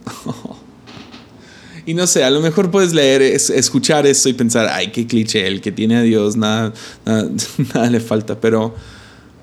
y 1.86 1.94
no 1.94 2.06
sé, 2.06 2.22
a 2.22 2.30
lo 2.30 2.40
mejor 2.40 2.70
puedes 2.70 2.92
leer, 2.92 3.20
escuchar 3.22 4.06
esto 4.06 4.28
y 4.28 4.34
pensar, 4.34 4.68
ay, 4.72 4.92
qué 4.92 5.08
cliché, 5.08 5.48
el 5.48 5.60
que 5.60 5.72
tiene 5.72 5.96
a 5.96 6.02
Dios, 6.02 6.36
nada, 6.36 6.72
nada, 7.04 7.90
le 7.90 7.98
falta, 7.98 8.40
pero 8.40 8.76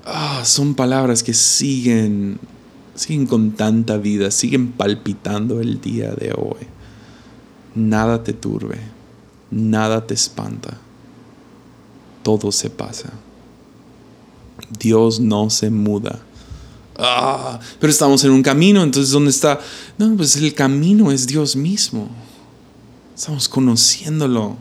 ah, 0.06 0.42
son 0.46 0.74
palabras 0.74 1.22
que 1.22 1.34
siguen, 1.34 2.38
siguen 3.00 3.26
con 3.26 3.52
tanta 3.52 3.96
vida, 3.96 4.30
siguen 4.30 4.72
palpitando 4.72 5.60
el 5.60 5.80
día 5.80 6.10
de 6.10 6.34
hoy. 6.36 6.66
Nada 7.74 8.22
te 8.22 8.34
turbe, 8.34 8.78
nada 9.50 10.06
te 10.06 10.12
espanta, 10.12 10.76
todo 12.22 12.52
se 12.52 12.68
pasa. 12.68 13.10
Dios 14.78 15.18
no 15.18 15.48
se 15.48 15.70
muda. 15.70 16.20
Ah, 16.98 17.58
pero 17.78 17.90
estamos 17.90 18.22
en 18.24 18.32
un 18.32 18.42
camino, 18.42 18.82
entonces 18.82 19.12
¿dónde 19.12 19.30
está? 19.30 19.58
No, 19.96 20.14
pues 20.16 20.36
el 20.36 20.52
camino 20.52 21.10
es 21.10 21.26
Dios 21.26 21.56
mismo. 21.56 22.10
Estamos 23.16 23.48
conociéndolo. 23.48 24.58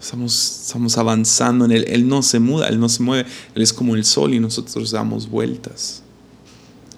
Estamos, 0.00 0.60
estamos 0.66 0.96
avanzando 0.96 1.64
en 1.64 1.72
él. 1.72 1.84
Él 1.88 2.06
no 2.06 2.22
se 2.22 2.38
muda, 2.38 2.68
Él 2.68 2.78
no 2.78 2.88
se 2.88 3.02
mueve. 3.02 3.28
Él 3.56 3.62
es 3.62 3.72
como 3.72 3.96
el 3.96 4.04
sol 4.04 4.34
y 4.34 4.38
nosotros 4.38 4.92
damos 4.92 5.28
vueltas. 5.28 6.04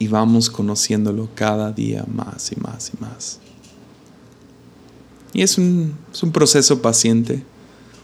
Y 0.00 0.08
vamos 0.08 0.50
conociéndolo 0.50 1.28
cada 1.36 1.70
día 1.70 2.04
más 2.12 2.50
y 2.50 2.56
más 2.56 2.90
y 2.92 3.00
más. 3.00 3.38
Y 5.32 5.42
es 5.42 5.58
un, 5.58 5.94
es 6.12 6.22
un 6.22 6.32
proceso 6.32 6.82
paciente, 6.82 7.44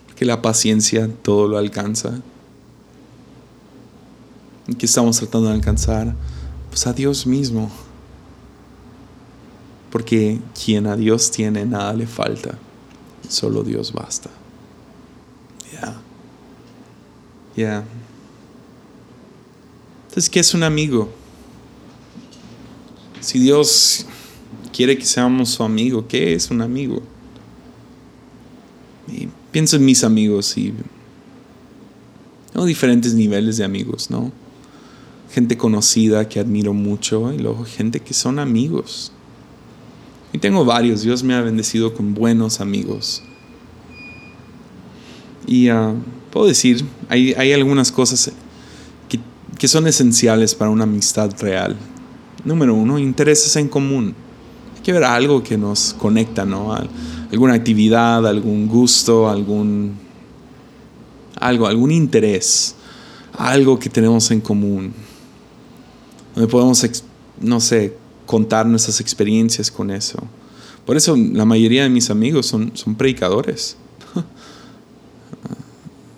porque 0.07 0.25
la 0.25 0.41
paciencia 0.43 1.11
todo 1.23 1.49
lo 1.49 1.59
alcanza. 1.59 2.21
¿Qué 4.79 4.87
estamos 4.87 5.17
tratando 5.17 5.49
de 5.49 5.55
alcanzar? 5.55 6.15
Pues 6.71 6.87
a 6.87 6.93
Dios 6.93 7.27
mismo. 7.27 7.71
Porque 9.91 10.39
quien 10.65 10.87
a 10.87 10.97
Dios 10.97 11.31
tiene, 11.31 11.65
nada 11.65 11.93
le 11.95 12.07
falta. 12.07 12.59
Solo 13.29 13.63
Dios 13.63 13.93
basta. 13.93 14.31
Ya. 15.73 15.97
Ya. 17.57 17.85
Entonces, 20.09 20.31
¿qué 20.31 20.41
es 20.41 20.55
un 20.55 20.63
amigo? 20.63 21.09
Si 23.21 23.39
Dios 23.39 24.07
quiere 24.73 24.97
que 24.97 25.05
seamos 25.05 25.51
su 25.51 25.62
amigo, 25.62 26.07
¿qué 26.07 26.35
es 26.35 26.51
un 26.51 26.62
amigo? 26.62 27.03
Pienso 29.51 29.77
en 29.77 29.85
mis 29.85 30.05
amigos 30.05 30.57
y 30.59 30.75
tengo 32.53 32.67
diferentes 32.67 33.14
niveles 33.14 33.57
de 33.57 33.64
amigos, 33.64 34.11
¿no? 34.11 34.33
gente 35.37 35.59
conocida 35.59 36.29
que 36.31 36.41
admiro 36.41 36.73
mucho 36.73 37.31
y 37.31 37.39
luego 37.39 37.67
gente 37.67 38.01
que 38.01 38.14
son 38.14 38.39
amigos. 38.39 39.12
Y 40.33 40.39
tengo 40.39 40.64
varios, 40.64 41.03
Dios 41.03 41.23
me 41.23 41.35
ha 41.35 41.43
bendecido 41.43 41.93
con 41.93 42.14
buenos 42.14 42.61
amigos. 42.61 43.23
Y 45.47 45.69
ah, 45.69 45.95
puedo 46.31 46.47
decir, 46.47 46.85
hay, 47.11 47.35
hay 47.35 47.53
algunas 47.53 47.93
cosas 47.93 48.33
que, 49.11 49.21
que, 49.59 49.69
son 49.69 49.87
esenciales 49.87 50.55
para 50.55 50.71
una 50.71 50.85
amistad 50.85 51.31
real. 51.39 51.77
Número 52.47 52.75
uno, 52.75 52.99
intereses 52.99 53.55
en 53.57 53.69
común. 53.69 54.15
Hay 54.75 54.83
que 54.83 54.93
ver 54.93 55.05
algo 55.05 55.43
que 55.43 55.59
nos 55.59 55.93
conecta, 55.93 56.47
¿no? 56.47 56.75
Alguna 57.31 57.53
actividad, 57.53 58.27
algún 58.27 58.67
gusto, 58.67 59.29
algún... 59.29 59.99
algo, 61.39 61.67
algún 61.67 61.91
interés, 61.91 62.75
algo 63.37 63.79
que 63.79 63.91
tenemos 63.91 64.31
en 64.31 64.41
común 64.41 64.95
donde 66.37 66.51
podemos, 66.51 66.87
no 67.41 67.61
sé, 67.61 67.97
contar 68.27 68.67
nuestras 68.67 69.01
experiencias 69.01 69.71
con 69.71 69.91
eso. 69.91 70.19
Por 70.85 70.97
eso 70.97 71.17
la 71.17 71.47
mayoría 71.47 71.83
de 71.83 71.89
mis 71.89 72.11
amigos 72.11 72.47
son, 72.47 72.71
son 72.75 72.95
predicadores. 72.95 73.77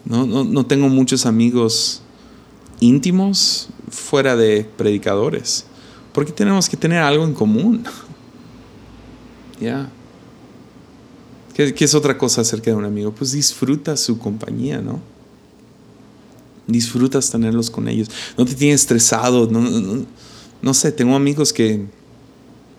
No, 0.05 0.25
no, 0.27 0.65
tengo 0.65 0.89
muchos 0.89 1.27
amigos 1.27 2.01
íntimos 2.81 3.69
fuera 3.91 4.37
de 4.37 4.65
predicadores. 4.65 5.67
Porque 6.13 6.33
tenemos 6.33 6.69
que 6.69 6.77
tener 6.77 6.99
algo 6.99 7.25
en 7.25 7.35
común. 7.35 7.85
¿Ya? 9.61 9.91
¿Qué, 11.55 11.75
es 11.77 11.95
otra 11.95 12.17
cosa 12.17 12.43
acerca 12.43 12.71
de 12.71 12.77
un 12.77 12.85
amigo? 12.85 13.13
Pues 13.13 13.33
disfruta 13.33 13.97
su 13.97 14.19
compañía, 14.19 14.81
¿no? 14.81 15.01
disfrutas 16.69 17.31
tenerlos 17.31 17.71
con 17.71 17.89
ellos, 17.89 18.11
no 18.37 18.45
te 18.45 18.55
tienes 18.55 18.83
estresado, 18.83 19.49
no, 19.51 20.75
sé, 20.75 20.93
tengo 20.93 21.17
amigos 21.17 21.53
que 21.53 21.87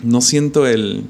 no 0.02 0.22
siento 0.22 0.66
el... 0.66 1.04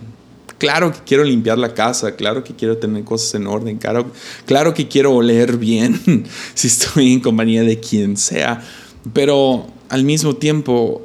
Claro 0.58 0.92
que 0.92 1.00
quiero 1.06 1.24
limpiar 1.24 1.58
la 1.58 1.74
casa, 1.74 2.16
claro 2.16 2.44
que 2.44 2.54
quiero 2.54 2.78
tener 2.78 3.04
cosas 3.06 3.34
en 3.36 3.48
orden, 3.48 3.78
claro, 3.78 4.12
claro 4.46 4.74
que 4.74 4.88
quiero 4.90 5.14
oler 5.14 5.58
bien 5.58 6.26
si 6.54 6.68
estoy 6.68 7.14
en 7.14 7.20
compañía 7.20 7.64
de 7.64 7.80
quien 7.80 8.18
sea, 8.18 8.62
pero 9.14 9.68
al 9.88 10.04
mismo 10.04 10.36
tiempo, 10.36 11.02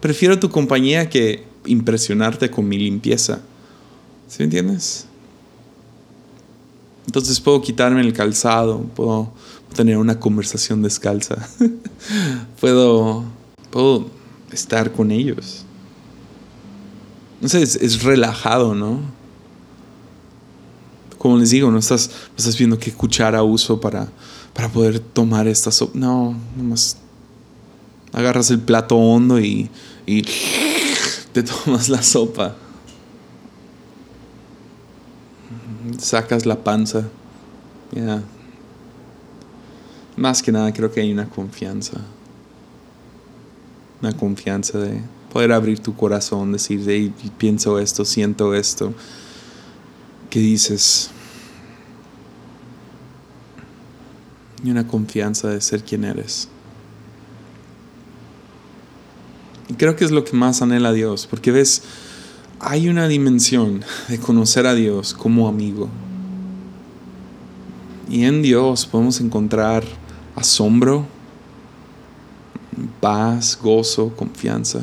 prefiero 0.00 0.38
tu 0.38 0.50
compañía 0.50 1.08
que 1.08 1.44
impresionarte 1.66 2.50
con 2.50 2.68
mi 2.68 2.78
limpieza. 2.78 3.40
¿Sí 4.28 4.36
me 4.40 4.44
entiendes? 4.44 5.06
Entonces 7.06 7.40
puedo 7.40 7.60
quitarme 7.60 8.00
el 8.00 8.12
calzado, 8.12 8.80
puedo 8.94 9.32
tener 9.74 9.96
una 9.98 10.18
conversación 10.18 10.82
descalza. 10.82 11.48
puedo, 12.60 13.24
puedo 13.70 14.06
estar 14.52 14.92
con 14.92 15.10
ellos. 15.10 15.64
No 17.40 17.48
sé, 17.48 17.62
es, 17.62 18.02
relajado, 18.02 18.74
¿no? 18.74 19.00
Como 21.18 21.38
les 21.38 21.50
digo, 21.50 21.70
no 21.70 21.78
estás, 21.78 22.10
estás 22.36 22.56
viendo 22.56 22.78
qué 22.78 22.92
cuchara 22.92 23.42
uso 23.42 23.80
para, 23.80 24.08
para 24.54 24.68
poder 24.68 25.00
tomar 25.00 25.48
esta 25.48 25.70
sopa. 25.70 25.98
No, 25.98 26.36
nomás 26.56 26.96
agarras 28.12 28.50
el 28.50 28.60
plato 28.60 28.96
hondo 28.96 29.40
y, 29.40 29.70
y 30.06 30.22
te 31.32 31.42
tomas 31.42 31.88
la 31.88 32.02
sopa. 32.02 32.56
Sacas 35.98 36.46
la 36.46 36.62
panza. 36.62 37.08
Ya, 37.92 38.22
más 40.16 40.42
que 40.42 40.52
nada 40.52 40.72
creo 40.72 40.92
que 40.92 41.00
hay 41.00 41.12
una 41.12 41.28
confianza. 41.28 42.00
Una 44.00 44.16
confianza 44.16 44.78
de 44.78 45.00
poder 45.32 45.52
abrir 45.52 45.80
tu 45.80 45.94
corazón, 45.94 46.52
decir, 46.52 46.82
hey, 46.86 47.12
pienso 47.38 47.78
esto, 47.78 48.04
siento 48.04 48.54
esto. 48.54 48.92
¿Qué 50.28 50.40
dices? 50.40 51.10
Y 54.64 54.70
una 54.70 54.86
confianza 54.86 55.48
de 55.48 55.60
ser 55.60 55.82
quien 55.82 56.04
eres. 56.04 56.48
Y 59.51 59.51
creo 59.76 59.96
que 59.96 60.04
es 60.04 60.10
lo 60.10 60.24
que 60.24 60.36
más 60.36 60.62
anhela 60.62 60.92
Dios, 60.92 61.26
porque 61.28 61.50
ves, 61.50 61.82
hay 62.60 62.88
una 62.88 63.08
dimensión 63.08 63.84
de 64.08 64.18
conocer 64.18 64.66
a 64.66 64.74
Dios 64.74 65.14
como 65.14 65.48
amigo. 65.48 65.88
Y 68.08 68.24
en 68.24 68.42
Dios 68.42 68.86
podemos 68.86 69.20
encontrar 69.20 69.84
asombro, 70.36 71.06
paz, 73.00 73.58
gozo, 73.60 74.14
confianza. 74.16 74.80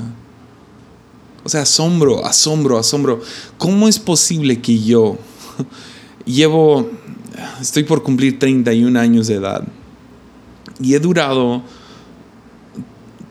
O 1.43 1.49
sea, 1.49 1.61
asombro, 1.61 2.25
asombro, 2.25 2.77
asombro. 2.77 3.21
¿Cómo 3.57 3.87
es 3.87 3.99
posible 3.99 4.61
que 4.61 4.79
yo 4.79 5.17
llevo, 6.25 6.89
estoy 7.61 7.83
por 7.83 8.03
cumplir 8.03 8.39
31 8.39 8.99
años 8.99 9.27
de 9.27 9.35
edad 9.35 9.63
y 10.79 10.93
he 10.93 10.99
durado 10.99 11.61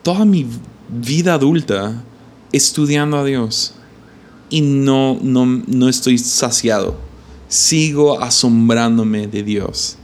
toda 0.02 0.24
mi 0.24 0.46
vida 0.88 1.34
adulta 1.34 2.02
estudiando 2.52 3.18
a 3.18 3.24
Dios 3.24 3.74
y 4.50 4.60
no, 4.60 5.18
no, 5.22 5.46
no 5.46 5.88
estoy 5.88 6.18
saciado? 6.18 6.96
Sigo 7.48 8.20
asombrándome 8.20 9.26
de 9.26 9.42
Dios 9.42 9.98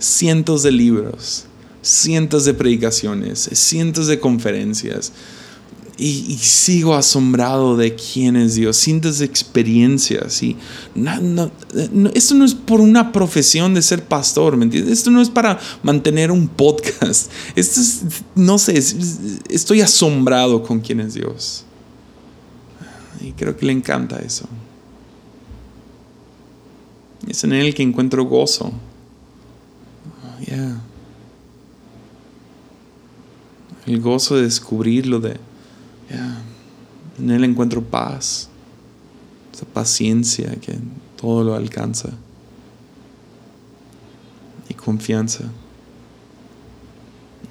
cientos 0.00 0.62
de 0.62 0.72
libros, 0.72 1.44
cientos 1.82 2.44
de 2.44 2.54
predicaciones, 2.54 3.50
cientos 3.52 4.08
de 4.08 4.18
conferencias. 4.18 5.12
Y, 6.02 6.38
sigo 6.38 6.94
asombrado 6.94 7.76
de 7.76 7.94
quién 7.94 8.34
es 8.34 8.54
Dios, 8.54 8.78
cientos 8.78 9.18
de 9.18 9.26
experiencias. 9.26 10.42
Y 10.42 10.56
esto 12.14 12.34
no 12.34 12.44
es 12.44 12.54
por 12.54 12.80
una 12.80 13.12
profesión 13.12 13.74
de 13.74 13.82
ser 13.82 14.04
pastor, 14.04 14.56
¿me 14.56 14.64
entiendes? 14.64 14.98
Esto 14.98 15.10
no 15.10 15.20
es 15.20 15.28
para 15.28 15.60
mantener 15.82 16.30
un 16.30 16.48
podcast. 16.48 17.30
Esto 17.54 17.80
es, 17.82 18.00
no 18.34 18.58
sé, 18.58 18.82
estoy 19.50 19.82
asombrado 19.82 20.62
con 20.62 20.80
quién 20.80 21.00
es 21.00 21.12
Dios. 21.12 21.64
Y 23.20 23.32
creo 23.32 23.54
que 23.54 23.66
le 23.66 23.72
encanta 23.72 24.18
eso. 24.20 24.48
Es 27.28 27.44
en 27.44 27.52
Él 27.52 27.74
que 27.74 27.82
encuentro 27.82 28.24
gozo. 28.24 28.72
El 33.86 34.00
gozo 34.00 34.36
de 34.36 34.42
descubrirlo, 34.42 35.20
de... 35.20 35.49
En 37.18 37.30
Él 37.30 37.44
encuentro 37.44 37.82
paz, 37.82 38.48
esa 39.54 39.66
paciencia 39.66 40.54
que 40.60 40.76
todo 41.20 41.44
lo 41.44 41.54
alcanza 41.54 42.10
y 44.68 44.74
confianza. 44.74 45.44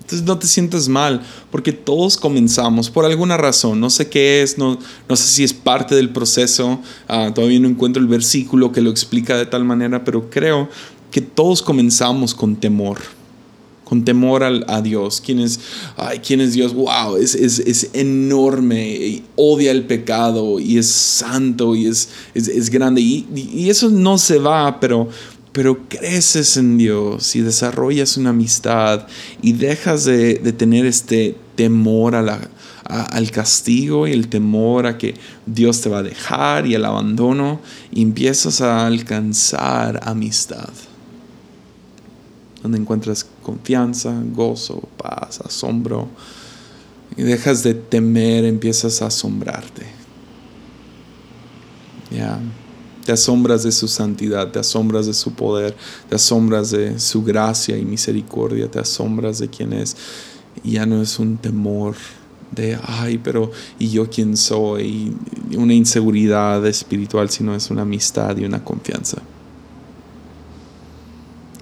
Entonces 0.10 0.26
no 0.26 0.40
te 0.40 0.48
sientas 0.48 0.88
mal, 0.88 1.22
porque 1.52 1.72
todos 1.72 2.18
comenzamos 2.18 2.90
por 2.90 3.06
alguna 3.06 3.38
razón. 3.38 3.80
No 3.80 3.92
sé 3.92 4.10
qué 4.10 4.42
es, 4.42 4.58
no, 4.58 4.80
no 5.08 5.16
sé 5.16 5.28
si 5.28 5.44
es 5.44 5.54
parte 5.54 5.94
del 5.94 6.10
proceso. 6.10 6.80
Ah, 7.08 7.32
todavía 7.34 7.60
no 7.60 7.68
encuentro 7.68 8.02
el 8.02 8.08
versículo 8.08 8.72
que 8.72 8.82
lo 8.82 8.90
explica 8.90 9.38
de 9.38 9.46
tal 9.46 9.66
manera, 9.66 10.04
pero 10.04 10.32
creo 10.32 10.68
que 11.12 11.22
todos 11.22 11.62
comenzamos 11.62 12.34
con 12.34 12.56
temor. 12.56 12.98
Con 13.90 14.06
temor 14.06 14.44
a, 14.44 14.82
Dios. 14.82 15.20
¿Quién 15.20 15.40
es, 15.40 15.60
ay, 15.98 16.20
¿Quién 16.20 16.48
Dios? 16.52 16.76
¡Wow! 16.76 17.18
Es, 17.18 17.34
es, 17.34 17.58
es 17.58 17.90
enorme. 17.94 19.24
Odia 19.36 19.72
el 19.72 19.86
pecado 19.86 20.60
y 20.60 20.78
es 20.78 20.88
santo 20.88 21.76
y 21.76 21.88
es, 21.88 22.10
es, 22.36 22.70
grande. 22.70 23.02
Y, 23.02 23.26
y 23.36 23.70
eso 23.72 23.90
no 23.90 24.20
se 24.20 24.38
va, 24.38 24.80
pero, 24.80 25.10
pero 25.52 25.88
creces 25.88 26.58
en 26.58 26.78
Dios 26.78 27.36
y 27.36 27.42
desarrollas 27.42 28.18
una 28.18 28.30
amistad 28.30 29.08
y 29.42 29.54
dejas 29.54 30.06
de, 30.06 30.36
tener 30.58 30.86
este 30.86 31.36
temor 31.56 32.16
a 32.16 32.50
al 32.86 33.30
castigo 33.30 34.08
y 34.08 34.14
el 34.14 34.30
temor 34.30 34.88
a 34.88 34.98
que 34.98 35.14
Dios 35.46 35.82
te 35.82 35.90
va 35.90 36.00
a 36.00 36.04
dejar 36.04 36.66
y 36.66 36.74
el 36.74 36.86
abandono 36.86 37.62
y 37.92 38.02
empiezas 38.02 38.62
a 38.62 38.88
alcanzar 38.88 40.00
amistad 40.04 40.70
donde 42.64 42.80
encuentras 42.80 43.28
confianza, 43.50 44.14
gozo, 44.32 44.88
paz, 44.96 45.42
asombro 45.42 46.08
y 47.18 47.24
dejas 47.24 47.64
de 47.64 47.74
temer, 47.74 48.46
empiezas 48.46 49.02
a 49.02 49.08
asombrarte. 49.08 49.88
Ya. 52.12 52.40
Te 53.06 53.14
asombras 53.14 53.64
de 53.64 53.72
su 53.72 53.88
santidad, 53.88 54.52
te 54.52 54.60
asombras 54.60 55.08
de 55.08 55.16
su 55.16 55.34
poder, 55.34 55.76
te 56.08 56.16
asombras 56.16 56.70
de 56.70 57.00
su 57.00 57.24
gracia 57.24 57.76
y 57.76 57.86
misericordia, 57.86 58.70
te 58.70 58.78
asombras 58.78 59.40
de 59.40 59.48
quién 59.48 59.74
es. 59.74 59.98
Y 60.64 60.74
ya 60.74 60.86
no 60.86 61.02
es 61.02 61.18
un 61.18 61.38
temor 61.38 61.96
de, 62.52 62.78
ay, 62.84 63.18
pero 63.18 63.52
¿y 63.80 63.90
yo 63.90 64.08
quién 64.12 64.38
soy? 64.38 65.16
Una 65.58 65.74
inseguridad 65.74 66.64
espiritual, 66.68 67.32
sino 67.32 67.56
es 67.56 67.72
una 67.72 67.82
amistad 67.82 68.38
y 68.38 68.46
una 68.46 68.64
confianza. 68.64 69.18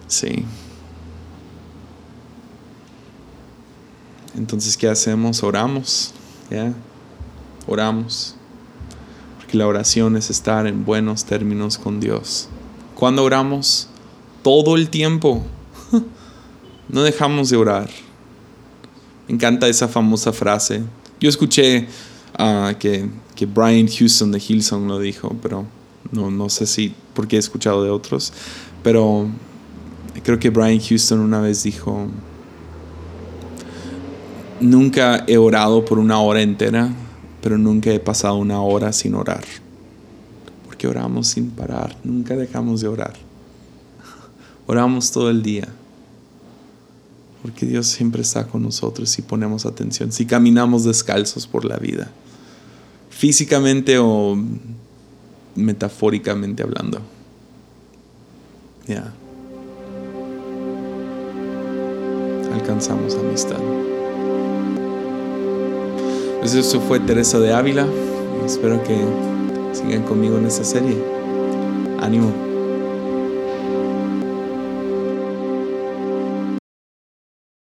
Sí. 0.07 0.43
Entonces, 4.37 4.77
¿qué 4.77 4.87
hacemos? 4.87 5.43
Oramos. 5.43 6.13
¿ya? 6.49 6.73
Oramos 7.67 8.37
que 9.47 9.57
la 9.57 9.65
oración 9.65 10.17
es 10.17 10.29
estar 10.29 10.67
en 10.67 10.85
buenos 10.85 11.25
términos 11.25 11.77
con 11.77 11.99
Dios. 11.99 12.49
Cuando 12.95 13.23
oramos, 13.23 13.87
todo 14.43 14.75
el 14.75 14.89
tiempo, 14.89 15.43
no 16.89 17.01
dejamos 17.01 17.49
de 17.49 17.57
orar. 17.57 17.89
Me 19.27 19.35
encanta 19.35 19.67
esa 19.67 19.87
famosa 19.87 20.33
frase. 20.33 20.83
Yo 21.19 21.29
escuché 21.29 21.87
ah, 22.37 22.73
que, 22.77 23.09
que, 23.35 23.45
Brian 23.45 23.87
Houston 23.87 24.31
de 24.31 24.39
Hillsong 24.39 24.87
lo 24.87 24.99
dijo, 24.99 25.35
pero 25.41 25.65
no, 26.11 26.29
no 26.29 26.49
sé 26.49 26.65
si, 26.67 26.93
porque 27.13 27.37
he 27.37 27.39
escuchado 27.39 27.83
de 27.83 27.89
otros, 27.89 28.33
pero 28.83 29.27
creo 30.23 30.39
que 30.39 30.49
Brian 30.49 30.79
Houston 30.79 31.19
una 31.19 31.39
vez 31.39 31.63
dijo, 31.63 32.07
nunca 34.59 35.23
he 35.27 35.37
orado 35.37 35.85
por 35.85 35.99
una 35.99 36.19
hora 36.19 36.41
entera, 36.41 36.89
pero 37.41 37.57
nunca 37.57 37.91
he 37.91 37.99
pasado 37.99 38.35
una 38.35 38.61
hora 38.61 38.91
sin 38.93 39.15
orar. 39.15 39.43
Porque 40.65 40.87
oramos 40.87 41.27
sin 41.27 41.51
parar, 41.51 41.95
nunca 42.03 42.35
dejamos 42.35 42.81
de 42.81 42.87
orar. 42.87 43.13
Oramos 44.65 45.11
todo 45.11 45.29
el 45.29 45.41
día. 45.41 45.67
Porque 47.41 47.65
Dios 47.65 47.87
siempre 47.87 48.21
está 48.21 48.47
con 48.47 48.63
nosotros 48.63 49.09
si 49.09 49.21
ponemos 49.21 49.65
atención, 49.65 50.11
si 50.11 50.25
caminamos 50.25 50.83
descalzos 50.83 51.47
por 51.47 51.63
la 51.63 51.77
vida, 51.77 52.11
físicamente 53.09 53.97
o 53.99 54.37
metafóricamente 55.55 56.63
hablando. 56.63 56.99
Ya. 58.87 59.13
Alcanzamos 62.53 63.15
amistad. 63.15 63.59
Pues 66.47 66.65
eso 66.65 66.79
fue 66.79 67.01
Teresa 67.01 67.41
de 67.41 67.51
Ávila. 67.51 67.85
Espero 68.45 68.81
que 68.81 68.97
sigan 69.73 70.03
conmigo 70.03 70.37
en 70.37 70.45
esta 70.45 70.63
serie. 70.63 70.95
Ánimo. 71.99 72.46